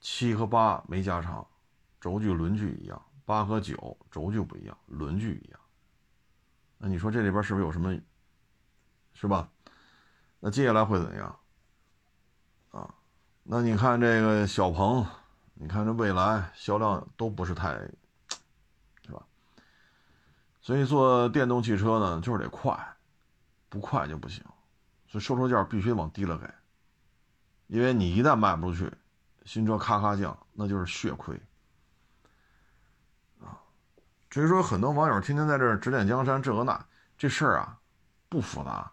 [0.00, 1.46] 七和八没加长，
[2.00, 5.60] 轴距轮距一样；八和九轴距不一样，轮距一样。
[6.78, 7.96] 那你说这里边是不是有什么？
[9.20, 9.48] 是吧？
[10.40, 11.38] 那接下来会怎样？
[12.70, 12.94] 啊？
[13.42, 15.04] 那你看这个小鹏，
[15.54, 17.74] 你看这未来销量都不是太，
[19.02, 19.22] 是吧？
[20.60, 22.96] 所以做电动汽车呢，就是得快，
[23.68, 24.44] 不快就不行。
[25.08, 26.48] 所以售车价必须往低了给，
[27.66, 28.92] 因为你一旦卖不出去。
[29.44, 31.34] 新车咔咔降，那就是血亏
[33.40, 33.56] 啊！
[34.28, 37.78] 至于说很多网友天天在这指点江山，这个那这事儿啊
[38.28, 38.92] 不复杂，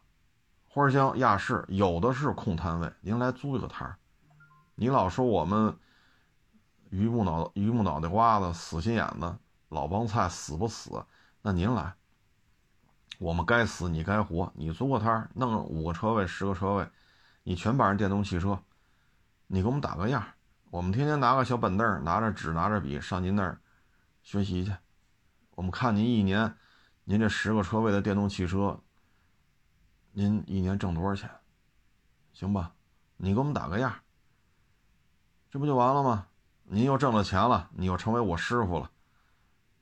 [0.75, 3.95] 花乡亚市有的是空摊位，您来租一个摊儿。
[4.75, 5.73] 你老说我们
[6.89, 9.37] 榆木脑榆木脑袋瓜子死心眼子，
[9.69, 11.05] 老帮菜死不死？
[11.41, 11.93] 那您来，
[13.19, 16.85] 我们该死你该活，你租个摊儿，弄五个车位十个车位，
[17.43, 18.59] 你全摆上电动汽车，
[19.47, 20.21] 你给我们打个样，
[20.71, 23.61] 我们天天拿个小板凳，拿着纸拿着笔上您那儿
[24.23, 24.73] 学习去，
[25.51, 26.53] 我们看您一年，
[27.05, 28.77] 您这十个车位的电动汽车，
[30.17, 31.29] 您一年挣多少钱？
[32.31, 32.71] 行吧，
[33.17, 33.93] 你给我们打个样。
[35.51, 36.25] 这不就完了吗？
[36.63, 38.89] 您又挣了钱了，你又成为我师傅了，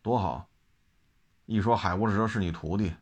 [0.02, 0.48] 多好！
[1.46, 2.96] 一说海无蛇是你徒弟，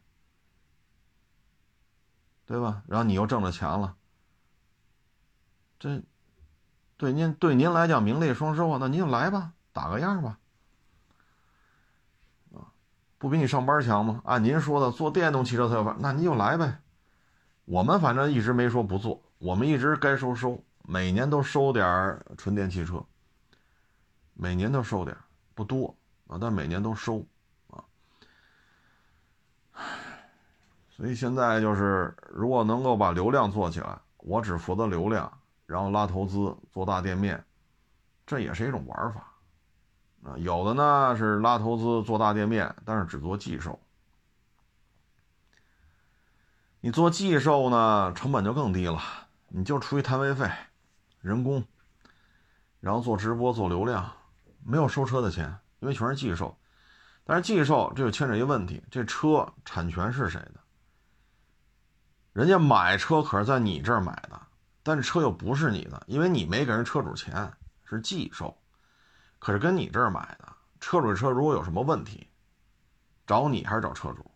[2.46, 2.84] 对吧？
[2.86, 3.96] 然后你又挣了钱了，
[5.80, 6.04] 这
[6.98, 8.78] 对您对您来讲名利双收啊！
[8.78, 10.38] 那您就来吧，打个样吧，
[12.54, 12.68] 啊，
[13.18, 14.22] 不比你上班强吗？
[14.26, 16.82] 按您说的，做电动汽车才有法，那您就来呗。
[17.66, 20.62] 我们反正一直没说不做，我们一直该收收。
[20.84, 23.02] 每年都收点纯电汽车，
[24.34, 25.16] 每年都收点
[25.54, 25.96] 不多
[26.28, 27.24] 啊，但每年都收
[27.70, 27.86] 啊。
[30.90, 35.32] 所以现在就是，如果能够把流量做起来，我只负责流量，
[35.68, 37.42] 然后拉投资做大店面，
[38.26, 39.22] 这也是一种玩法
[40.24, 40.36] 啊。
[40.38, 43.80] 有的呢是拉投资做大店面，但是只做寄售。
[46.84, 49.00] 你做寄售呢，成本就更低了，
[49.50, 50.50] 你就出一摊位费。
[51.20, 51.64] 人工，
[52.80, 54.12] 然后做直播做流量，
[54.66, 56.58] 没有收车的钱，因为全是寄售。
[57.24, 60.56] 但是寄售这就牵扯一个问题，这车产权是谁的？
[62.34, 64.42] 人家买车可是在你这儿买的，
[64.82, 67.54] 但是车又不是你的，因为你没给人车主钱，
[67.86, 68.58] 是寄售，
[69.38, 70.52] 可是跟你这儿买的。
[70.80, 72.28] 车主的车如果有什么问题，
[73.28, 74.31] 找你还是找车主？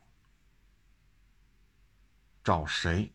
[2.45, 3.11] 找谁？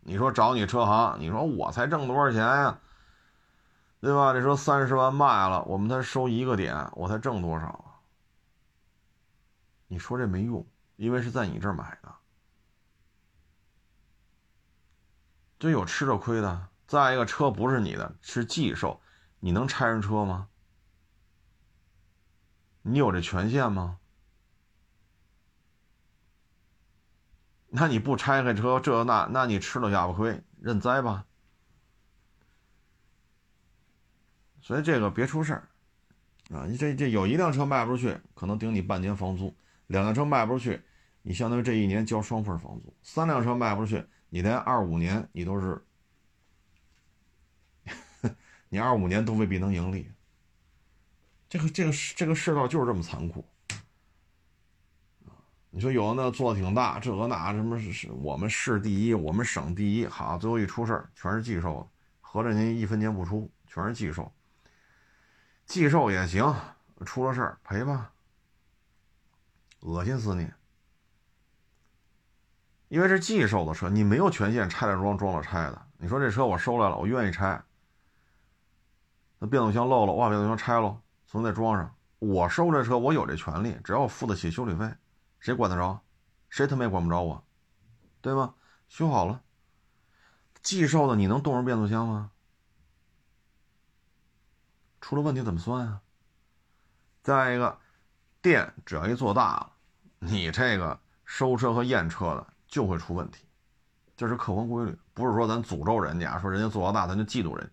[0.00, 2.78] 你说找你车行，你说我才挣多少钱呀？
[4.00, 4.34] 对吧？
[4.34, 8.04] 这车三十万卖了，我们才收一个点，我才挣多少啊？
[9.86, 10.66] 你说这没用，
[10.96, 12.14] 因为是在你这儿买的，
[15.58, 16.68] 就有吃着亏的。
[16.86, 19.00] 再一个，车不是你的，是寄售，
[19.40, 20.48] 你能拆人车吗？
[22.82, 24.00] 你有这权限吗？
[27.76, 31.26] 那你不拆开车，这那，那你吃了哑巴亏，认栽吧。
[34.62, 35.68] 所以这个别出事儿，
[36.56, 39.52] 啊，你这这有一辆车卖不出去，可能顶你半年房租；
[39.88, 40.80] 两辆车卖不出去，
[41.22, 45.84] 你相当于这一年交双份房租；三辆车卖不出去，你连二五年你都是，
[48.70, 50.08] 你二五年都未必能盈利。
[51.48, 53.44] 这个这个这个世道就是这么残酷。
[55.74, 64.32] 你说有的那做的挺大，这个那什么是我们市第一，我们省第一，好，最后一出事儿全是寄售，合着您一分钱不出，全是寄售。
[65.66, 66.54] 寄售也行，
[67.04, 68.12] 出了事儿赔吧，
[69.80, 70.48] 恶心死你！
[72.86, 75.86] 因为是寄售的车，你没有权限拆了装，装了拆的。
[75.98, 77.60] 你说这车我收来了，我愿意拆，
[79.40, 81.92] 那变速箱漏了，我把变速箱拆了，重新再装上。
[82.20, 84.88] 我收这车，我有这权利，只要我付得起修理费。
[85.44, 86.00] 谁管得着？
[86.48, 87.44] 谁他妈也管不着我，
[88.22, 88.54] 对吗？
[88.88, 89.42] 修好了，
[90.62, 92.30] 寄售的你能动上变速箱吗？
[95.02, 96.00] 出了问题怎么算啊？
[97.22, 97.78] 再一个，
[98.40, 99.72] 店只要一做大了，
[100.18, 103.44] 你这个收车和验车的就会出问题，
[104.16, 107.70] 这是客观规律，不是说咱诅咒人家，说人家做到大咱就嫉妒人，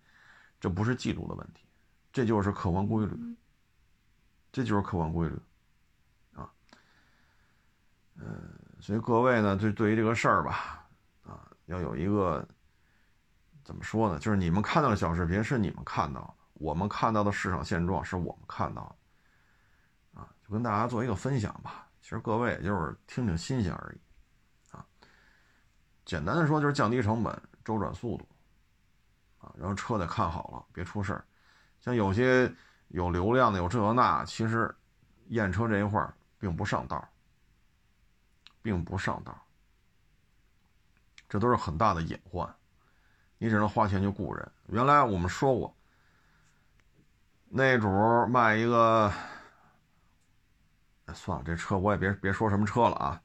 [0.60, 1.64] 这不是嫉妒的问题，
[2.12, 3.16] 这就是客观规律，
[4.52, 5.38] 这就是客观规律。
[8.24, 10.86] 嗯，所以各位呢，对对于这个事儿吧，
[11.24, 12.46] 啊，要有一个
[13.64, 14.16] 怎么说呢？
[14.20, 18.96] 就是你们看到的小视频是你们看到的，我们看到的市场现状是我们看到
[20.14, 21.88] 的，啊，就跟大家做一个分享吧。
[22.00, 24.00] 其实各位也就是听听新鲜而已，
[24.76, 24.86] 啊，
[26.04, 28.28] 简单的说就是降低成本、周转速度，
[29.38, 31.24] 啊，然后车得看好了，别出事儿。
[31.80, 32.52] 像有些
[32.88, 34.72] 有流量的、有这那，其实
[35.28, 37.04] 验车这一块儿并不上道。
[38.62, 39.36] 并不上道，
[41.28, 42.48] 这都是很大的隐患。
[43.38, 44.52] 你只能花钱去雇人。
[44.68, 45.76] 原来我们说过，
[47.48, 47.88] 那主
[48.28, 49.12] 卖一个，
[51.12, 53.20] 算了，这车我也别别说什么车了啊。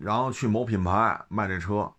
[0.00, 1.90] 然后去某品牌卖这车，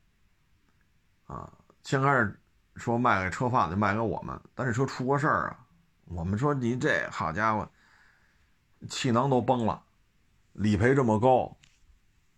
[1.26, 2.40] 啊，先开始
[2.76, 5.66] 说卖给车贩子，卖给我们，但这车出过事儿啊。
[6.06, 7.68] 我们说你这好家伙，
[8.88, 9.84] 气囊都崩了。
[10.54, 11.58] 理赔这么高，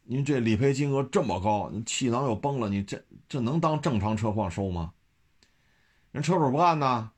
[0.03, 4.93] 您这理赔金额这么高，气囊又崩了，你这这能当正常车况收吗？
[6.11, 7.11] 人车主不干呢，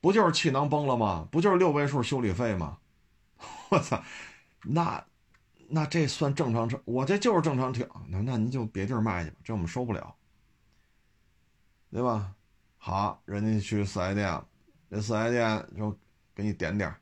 [0.00, 1.26] 不就是气囊崩了吗？
[1.30, 2.78] 不就是六位数修理费吗？
[3.70, 4.02] 我操，
[4.62, 5.04] 那
[5.68, 6.80] 那这算正常车？
[6.84, 10.14] 我这就是正常车，那那您就别地儿卖去吧，这我们收不了，
[11.90, 12.34] 对吧？
[12.76, 14.42] 好，人家去四 S 店，
[14.90, 15.98] 这四 S 店就
[16.34, 16.94] 给你点点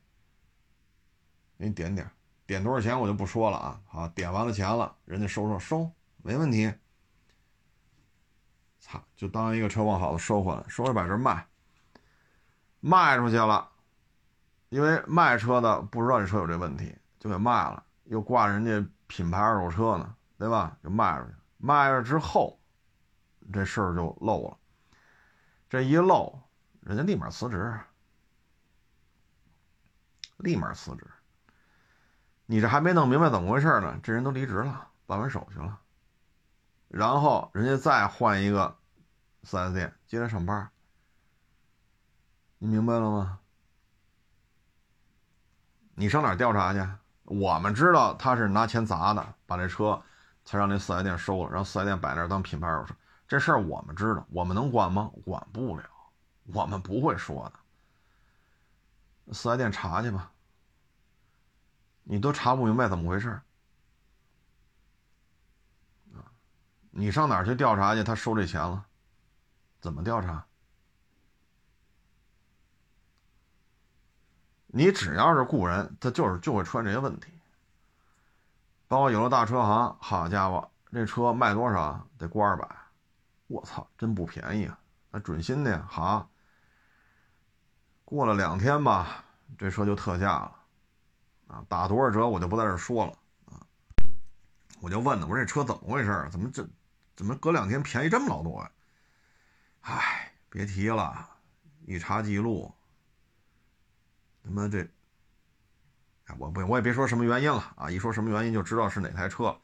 [1.58, 2.08] 给你点点
[2.52, 6.70] 点多少钱我就不说了啊，好，点完了钱了，人家收收收，没问题。
[8.78, 11.48] 操，就当一个车况好的收回来，收回来把这卖，
[12.80, 13.70] 卖出去了，
[14.68, 20.76] 因为卖车的不知道这车有这问题，就给卖了，又挂人家品牌二手车呢，对吧？
[20.84, 22.60] 就卖出去，卖了之后，
[23.50, 24.58] 这事儿就漏了，
[25.70, 26.38] 这一漏，
[26.80, 27.80] 人家立马辞职，
[30.36, 31.06] 立马辞职。
[32.52, 35.80] 你这还没弄明白怎么回事呢，这人都离职了，办完手续了，
[36.88, 38.76] 然后人家再换一个
[39.42, 40.70] 四 S 店接着上班，
[42.58, 43.38] 你明白了吗？
[45.94, 46.86] 你上哪调查去？
[47.22, 50.02] 我们知道他是拿钱砸的，把这车
[50.44, 52.94] 才让那四 S 店收了，让四 S 店摆那当品牌二手车，
[53.26, 55.10] 这事儿我们知道，我们能管吗？
[55.24, 55.84] 管不了，
[56.52, 59.32] 我们不会说的。
[59.32, 60.30] 四 S 店查去吧。
[62.04, 63.30] 你都查不明白怎么回事
[66.14, 66.26] 啊？
[66.90, 68.02] 你上哪儿去调查去？
[68.04, 68.84] 他收这钱了，
[69.80, 70.44] 怎么调查？
[74.66, 77.32] 你只要是雇人，他就是就会出现这些问题。
[78.88, 82.06] 包括有的大车行，好家伙，这车卖多少？
[82.18, 82.68] 得过二百，
[83.46, 84.78] 我操，真不便宜啊！
[85.10, 86.30] 那准新的呀，好，
[88.04, 89.24] 过了两天吧，
[89.56, 90.61] 这车就特价了。
[91.52, 93.12] 啊，打多少折我就不在这说了
[93.44, 93.60] 啊！
[94.80, 96.26] 我就问他，我说这车怎么回事？
[96.32, 96.66] 怎么这
[97.14, 98.72] 怎么隔两天便宜这么老多呀？
[99.82, 101.28] 唉，别提了，
[101.84, 102.72] 一查记录，
[104.42, 104.88] 他妈这，
[106.38, 107.90] 我不我也别说什么原因了啊！
[107.90, 109.54] 一说什么原因就知道是哪台车，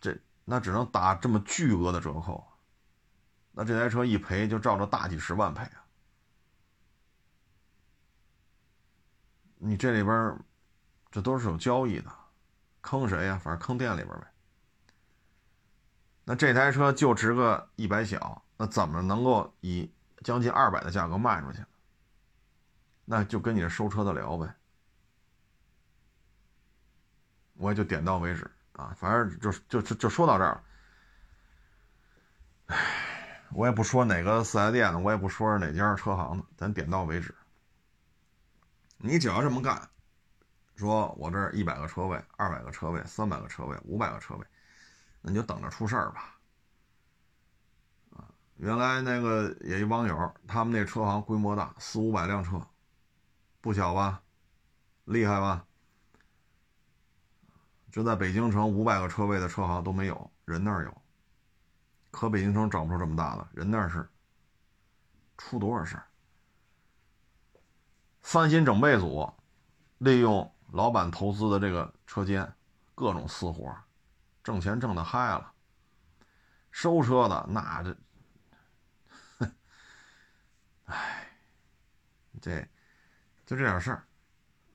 [0.00, 2.46] 这那只能打这么巨额的折扣，
[3.50, 5.84] 那这台车一赔就照着大几十万赔啊！
[9.56, 10.38] 你这里边。
[11.14, 12.12] 这都是有交易的，
[12.80, 13.38] 坑谁呀？
[13.40, 14.26] 反正坑店里边呗。
[16.24, 19.88] 那这台车就值个一百小，那怎么能够以
[20.24, 21.64] 将近二百的价格卖出去？
[23.04, 24.52] 那就跟你这收车的聊呗。
[27.58, 30.64] 我也就点到为止啊，反正就就就就说到这儿。
[32.66, 37.32] 唉，我也不说哪个四 S 店的，我也不说哪家车行的，咱点到为止。
[38.96, 39.88] 你只要这么干。
[40.76, 44.44] 说我这一百个车位、二百个车位、三百个车位、五百个车位，
[45.20, 46.36] 那你就等着出事儿吧。
[48.10, 52.60] 啊，原来那个也一网友，他们那车行规模大，四五百辆车，
[53.60, 54.20] 不小吧？
[55.04, 55.64] 厉害吧？
[57.92, 61.02] 就在北京城五百个车位的车行都没有人那儿有，
[62.10, 64.08] 可北京城找不出这么大的人那是
[65.38, 66.06] 出多少事儿？
[68.22, 69.32] 翻新整备组
[69.98, 70.50] 利用。
[70.74, 72.52] 老板投资的这个车间，
[72.96, 73.72] 各种私活，
[74.42, 75.52] 挣钱挣的嗨了。
[76.72, 77.96] 收车的那这，
[80.86, 81.30] 唉，
[82.42, 82.60] 这
[83.46, 84.04] 就这点事儿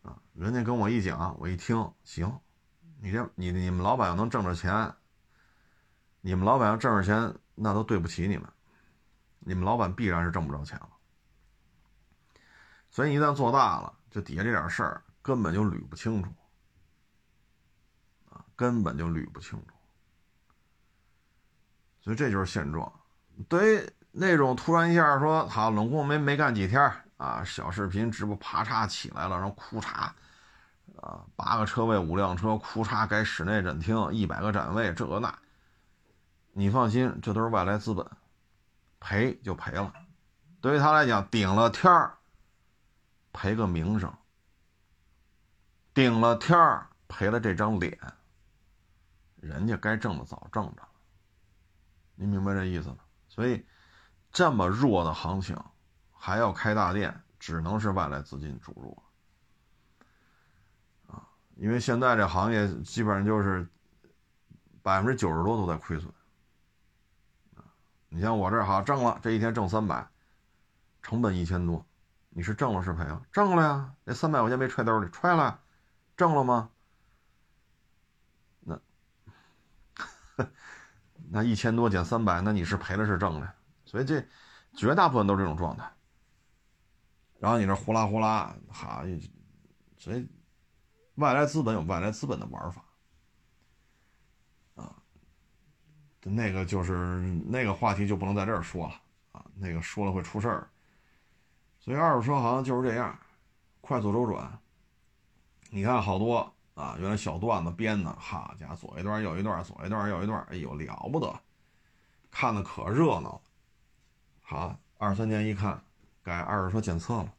[0.03, 0.17] 啊。
[0.31, 2.39] 人家跟我一讲，我一听，行，
[3.01, 4.95] 你这你你们老板要能挣着钱，
[6.21, 8.49] 你们老板要挣着钱，那都对不起你们。
[9.39, 10.89] 你们老板必然是挣不着钱了。
[12.89, 15.03] 所以一旦做大了，就底下这点事儿。
[15.29, 16.33] 根本就捋不清楚，
[18.31, 19.75] 啊，根本就捋不清楚，
[22.01, 22.91] 所以这就是现状。
[23.47, 30.09] 对于那种突然一下说好，冷宫没没干几天啊，小视频直播啪嚓起来了，然后哭嚓，
[30.99, 35.37] 啊，八个车位五辆车，哭嚓改室内展厅，一百个展位，这个那，
[36.53, 38.03] 你放心，这都是外来资本，
[38.99, 39.93] 赔就赔了。
[40.59, 42.17] 对于他来讲，顶了天儿，
[43.31, 44.11] 赔个名声。
[45.99, 47.99] 顶了天儿，赔了这张脸，
[49.35, 50.89] 人家该挣的早挣着了，
[52.15, 52.99] 您明白这意思吗？
[53.27, 53.65] 所以，
[54.31, 55.61] 这么弱的行情，
[56.13, 58.97] 还要开大店，只能是外来资金注入
[61.07, 61.27] 啊！
[61.57, 63.67] 因为现在这行业基本上就是
[64.81, 66.09] 百分之九十多都在亏损
[68.07, 70.07] 你像我这好挣了，这一天挣三百，
[71.01, 71.85] 成本一千多，
[72.29, 73.21] 你是挣了是赔了？
[73.33, 75.59] 挣了呀，那三百块钱没揣兜里，揣了。
[76.19, 76.69] 挣了吗？
[78.65, 78.77] 那
[81.29, 83.55] 那一千多减三百，那你是赔了是挣了？
[83.85, 84.21] 所以这
[84.75, 85.89] 绝大部分都是这种状态。
[87.39, 89.05] 然后你这呼啦呼啦，哈，
[89.97, 90.29] 所以
[91.15, 92.83] 外来资本有外来资本的玩法
[94.75, 95.01] 啊。
[96.23, 99.01] 那个就是那个话题就不能在这儿说了
[99.31, 100.69] 啊，那个说了会出事儿。
[101.79, 103.17] 所以二手车行就是这样，
[103.79, 104.61] 快速周转。
[105.71, 111.39] 你看好多啊，原来小段子编的，哈家左一段右一段，左一段右一段，哎呦了不得，
[112.31, 113.41] 看的可热闹了。
[114.41, 115.79] 好，二三年一看，
[116.23, 117.33] 改二手车检测了，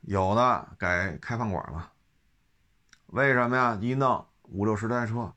[0.00, 1.92] 有的改开饭馆了。
[3.08, 3.76] 为什么呀？
[3.80, 5.34] 一弄五六十台车，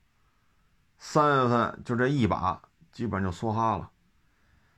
[0.97, 2.61] 三月份就这一把，
[2.91, 3.89] 基本就梭哈了。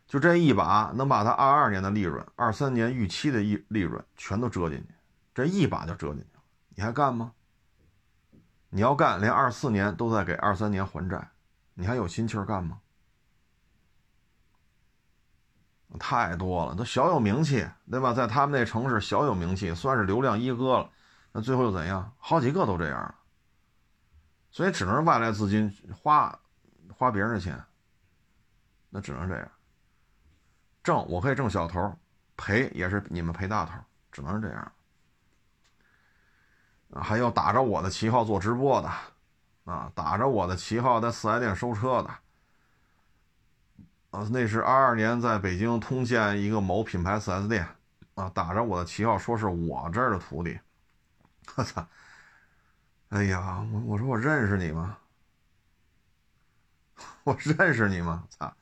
[0.07, 4.94] 就这一把能把他二二年的利润、二三年预期的利利润全都折进去，
[5.35, 6.41] 这一把就折进去了。
[6.69, 7.33] 你还干吗？
[8.69, 11.31] 你要干，连二四年都在给二三年还债，
[11.75, 12.79] 你还有心气儿干吗？
[15.99, 18.13] 太多了，都小有名气，对吧？
[18.13, 20.89] 在他们那城市小有名气，算是流量一哥了。
[21.31, 22.13] 那最后又怎样？
[22.17, 23.15] 好几个都这样了，
[24.51, 26.37] 所以只能外来资金花
[26.93, 27.61] 花别人的钱，
[28.89, 29.51] 那只能这样。
[30.83, 31.97] 挣我可以挣小头，
[32.35, 33.73] 赔也是你们赔大头，
[34.11, 34.71] 只能是这样。
[37.01, 38.89] 还有打着我的旗号做直播的，
[39.65, 42.09] 啊，打着我的旗号在四 S 店收车的，
[44.11, 47.67] 啊，那是二二年在北京通县一个某品牌四 S 店，
[48.15, 50.59] 啊，打着我的旗号说是我这儿的徒弟，
[51.55, 51.85] 我操！
[53.09, 54.97] 哎呀，我我说我认识你吗？
[57.23, 58.23] 我认识你吗？
[58.29, 58.53] 操！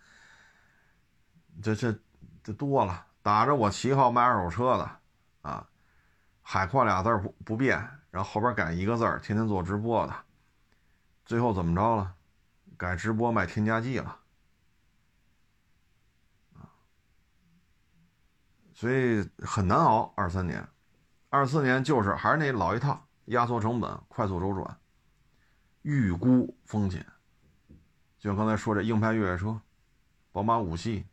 [1.61, 1.95] 这这。
[2.45, 4.99] 这多了，打着我旗号卖二手车的，
[5.43, 5.65] 啊，
[6.41, 10.13] 海阔俩字不不变，然后后边改一个字儿天天做直播的，
[11.25, 12.15] 最后怎么着了？
[12.77, 14.19] 改直播卖添加剂了，
[16.53, 16.69] 啊，
[18.71, 20.13] 所以很难熬。
[20.15, 20.63] 二三年、
[21.29, 24.79] 二四年就是还是那老一套，压缩成本，快速周转，
[25.81, 27.03] 预估风险。
[28.19, 29.59] 就像刚才说这硬派越野车，
[30.31, 31.07] 宝马五系。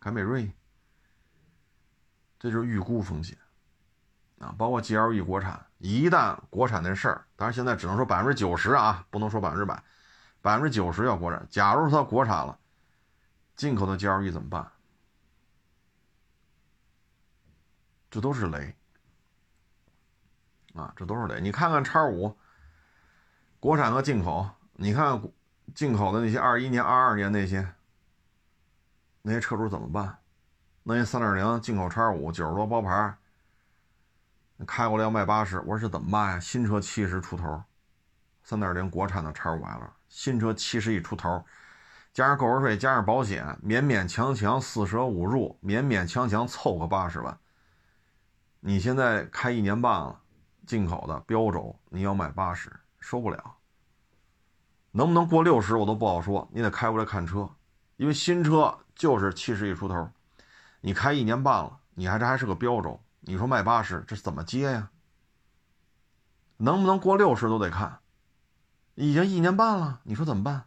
[0.00, 0.50] 凯美瑞，
[2.38, 3.36] 这就是预估风险
[4.38, 4.54] 啊！
[4.56, 9.82] 包括 GLE 国产，一旦国产的事儿，当然现在只能说百分之九十啊，不能说百分之百，
[10.40, 11.44] 百分之九十要国产。
[11.50, 12.56] 假如说它国产了，
[13.56, 14.70] 进口的 GLE 怎么办？
[18.08, 18.76] 这都是雷
[20.74, 20.92] 啊！
[20.94, 21.40] 这都是雷。
[21.40, 22.38] 你看看叉五，
[23.58, 25.20] 国产和进口，你看
[25.74, 27.74] 进口的那些二一年、二二年那些。
[29.22, 30.18] 那些车主怎么办？
[30.84, 33.16] 那些三点零进口叉五九十多包牌，
[34.66, 36.40] 开过来要卖八十，我说这怎么办呀？
[36.40, 37.62] 新车七十出头，
[38.42, 41.44] 三点零国产的叉五 L，新车七十一出头，
[42.12, 47.38] 加上购置税，加上保险，勉勉强强四舍五入，勉勉强强凑个八十万。
[48.60, 50.20] 你现在开一年半了，
[50.66, 53.56] 进口的标轴，你要卖八十，受不了。
[54.92, 57.48] 能不能过六十我都不好说，你得开过来看车，
[57.96, 58.78] 因为新车。
[58.94, 60.10] 就是七十一出头，
[60.82, 64.90] 你开一年半了，你还这还是个标轴，你说卖八十，这怎么接呀？
[66.56, 68.00] 能不能过六十都得看，
[68.94, 70.66] 已经一年半了，你说怎么办？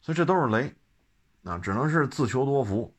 [0.00, 0.74] 所以这都是雷，
[1.44, 2.94] 啊，只能是自求多福，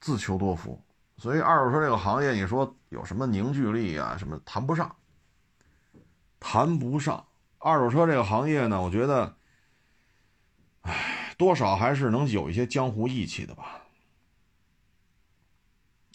[0.00, 0.82] 自求多福。
[1.16, 4.16] 所以二手车这个行业，你说有什么凝聚力啊？
[4.16, 4.94] 什么谈不上，
[6.38, 7.26] 谈不上。
[7.58, 9.36] 二手车这个行业呢，我觉得，
[10.82, 11.16] 唉。
[11.38, 13.79] 多少还是能有一些江湖义气的吧？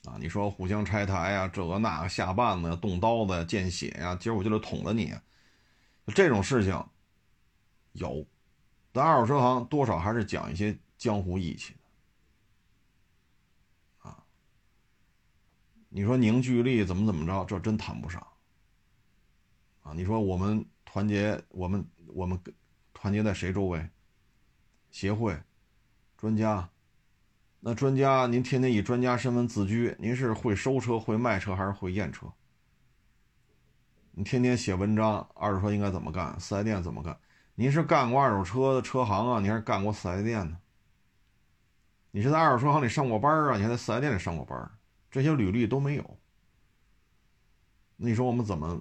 [0.06, 5.14] 啊，你说互相拆台呀，这个那个下绊子、动刀子、见血呀，今儿我就得捅了你，
[6.14, 6.72] 这种事情
[7.94, 8.26] 有，
[8.92, 14.24] 但二手车行多少还是讲一些江湖义气的啊。
[15.90, 18.26] 你说凝聚力怎么怎么着，这真谈不上
[19.82, 19.94] 啊。
[19.94, 22.40] 你说我们团结，我们我们
[22.94, 23.90] 团结在谁周围？
[24.92, 25.38] 协会，
[26.16, 26.70] 专家，
[27.68, 32.32] 那专家您天天以专家身份自居，您是会收车、会卖车还是会验车？
[34.12, 36.40] 你天天写文章，二手车应该怎么干？
[36.40, 37.18] 四 S 店怎么干？
[37.56, 39.40] 您是干过二手车的车行啊？
[39.40, 40.60] 你还是干过四 S 店呢？
[42.12, 43.58] 你是在二手车行里上过班啊？
[43.58, 44.72] 你还在四 S 店里上过班？
[45.10, 46.20] 这些履历都没有，
[47.96, 48.80] 你说我们怎么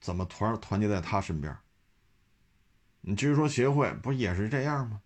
[0.00, 1.52] 怎么团团结在他身边？
[3.00, 5.02] 你至于说协会不也是这样吗？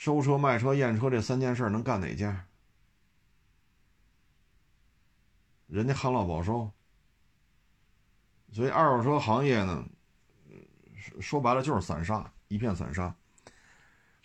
[0.00, 2.46] 收车、卖车、验车这三件事能干哪件？
[5.66, 6.72] 人家旱涝保收，
[8.50, 9.84] 所以二手车行业呢，
[11.20, 13.14] 说白了就是散沙，一片散沙。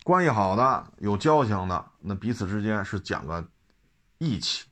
[0.05, 3.45] 关系好的、有交情的，那彼此之间是讲个
[4.17, 4.69] 义气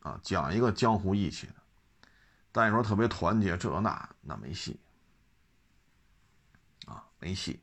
[0.00, 1.54] 啊，讲一个江湖义气的。
[2.50, 4.80] 但你说特别团结，这那那没戏
[6.86, 7.62] 啊，没戏。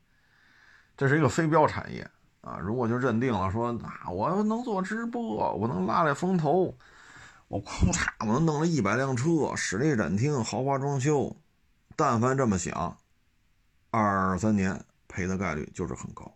[0.96, 2.10] 这是一个非标产业
[2.42, 2.58] 啊！
[2.58, 6.76] 如果就认定了说啊，我能做直播，我能拉来风投，
[7.46, 11.36] 我哐嚓，我能弄了一百辆车，室内展厅，豪华装修，
[11.94, 12.98] 但凡这么想，
[13.90, 16.34] 二三年赔的概率就是很高。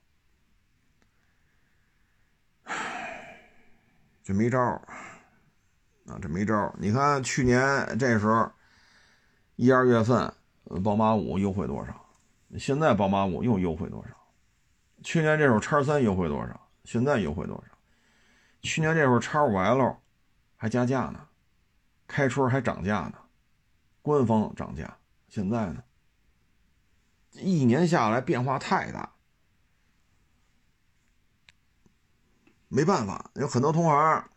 [2.62, 3.40] 唉
[4.22, 6.72] 这没招啊，这没招。
[6.78, 8.48] 你看去年这时候
[9.56, 10.32] 一二月份，
[10.84, 11.92] 宝马五优惠多少？
[12.58, 14.15] 现在宝马五又优惠多少？
[15.06, 16.68] 去年这时候叉三优惠多少？
[16.82, 17.78] 现在优惠多少？
[18.62, 19.98] 去年这时候叉五 L
[20.56, 21.28] 还加价呢，
[22.08, 23.14] 开春还涨价呢，
[24.02, 24.98] 官方涨价。
[25.28, 25.84] 现在呢，
[27.34, 29.12] 一年下来变化太大。
[32.66, 34.28] 没办法，有很多同行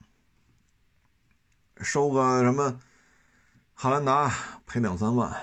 [1.78, 2.80] 收个什么
[3.74, 4.32] 汉兰达
[4.68, 5.36] 赔两三万，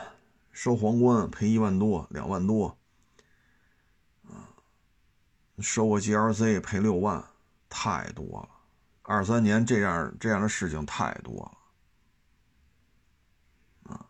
[0.52, 2.78] 收皇冠赔一万多、两万多，
[5.58, 7.24] 收个 GLC 赔六万，
[7.68, 8.48] 太多了。
[9.02, 11.34] 二三年这样这样的事情太多
[13.84, 14.06] 了，啊，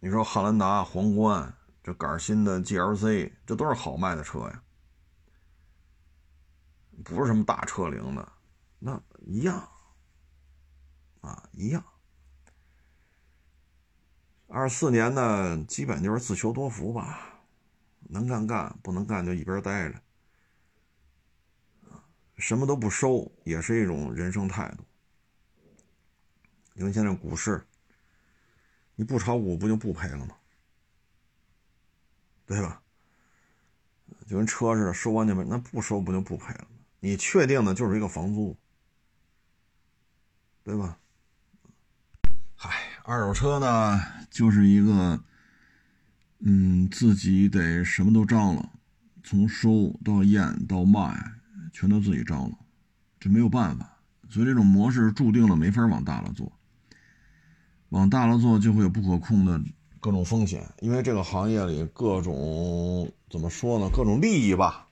[0.00, 4.62] 你说汉兰达、皇冠这杆新的 GLC，这都是好卖的车呀。
[7.04, 8.32] 不是什么大车龄的，
[8.78, 9.68] 那一样
[11.20, 11.84] 啊，一样。
[14.48, 17.44] 二四年呢，基本就是自求多福吧，
[18.08, 20.00] 能干干，不能干就一边待着，
[22.38, 24.84] 什么都不收也是一种人生态度。
[26.74, 27.66] 因为现在股市，
[28.94, 30.34] 你不炒股不就不赔了吗？
[32.46, 32.80] 对吧？
[34.26, 36.76] 就跟车似的，收完就没，那不收不就不赔了吗？
[37.00, 38.56] 你确定的就是一个房租，
[40.64, 40.98] 对吧？
[42.54, 42.70] 嗨，
[43.04, 45.22] 二手车呢，就是一个，
[46.38, 48.70] 嗯，自己得什么都张罗，
[49.22, 51.37] 从收到验到卖，
[51.78, 52.58] 全都自己招了，
[53.20, 54.00] 这没有办法。
[54.28, 56.50] 所以这种模式注定了没法往大了做，
[57.90, 59.62] 往大了做就会有不可控的
[60.00, 63.88] 各种风险，因为这个行业里各种怎么说呢？
[63.94, 64.88] 各种利益吧。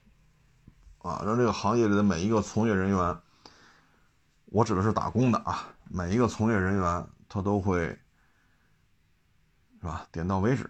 [0.99, 3.17] 啊，让这个行业里的每一个从业人员，
[4.45, 7.99] 我指的是打工的啊，每一个从业人员他都会，
[9.81, 10.07] 是吧？
[10.13, 10.63] 点到为止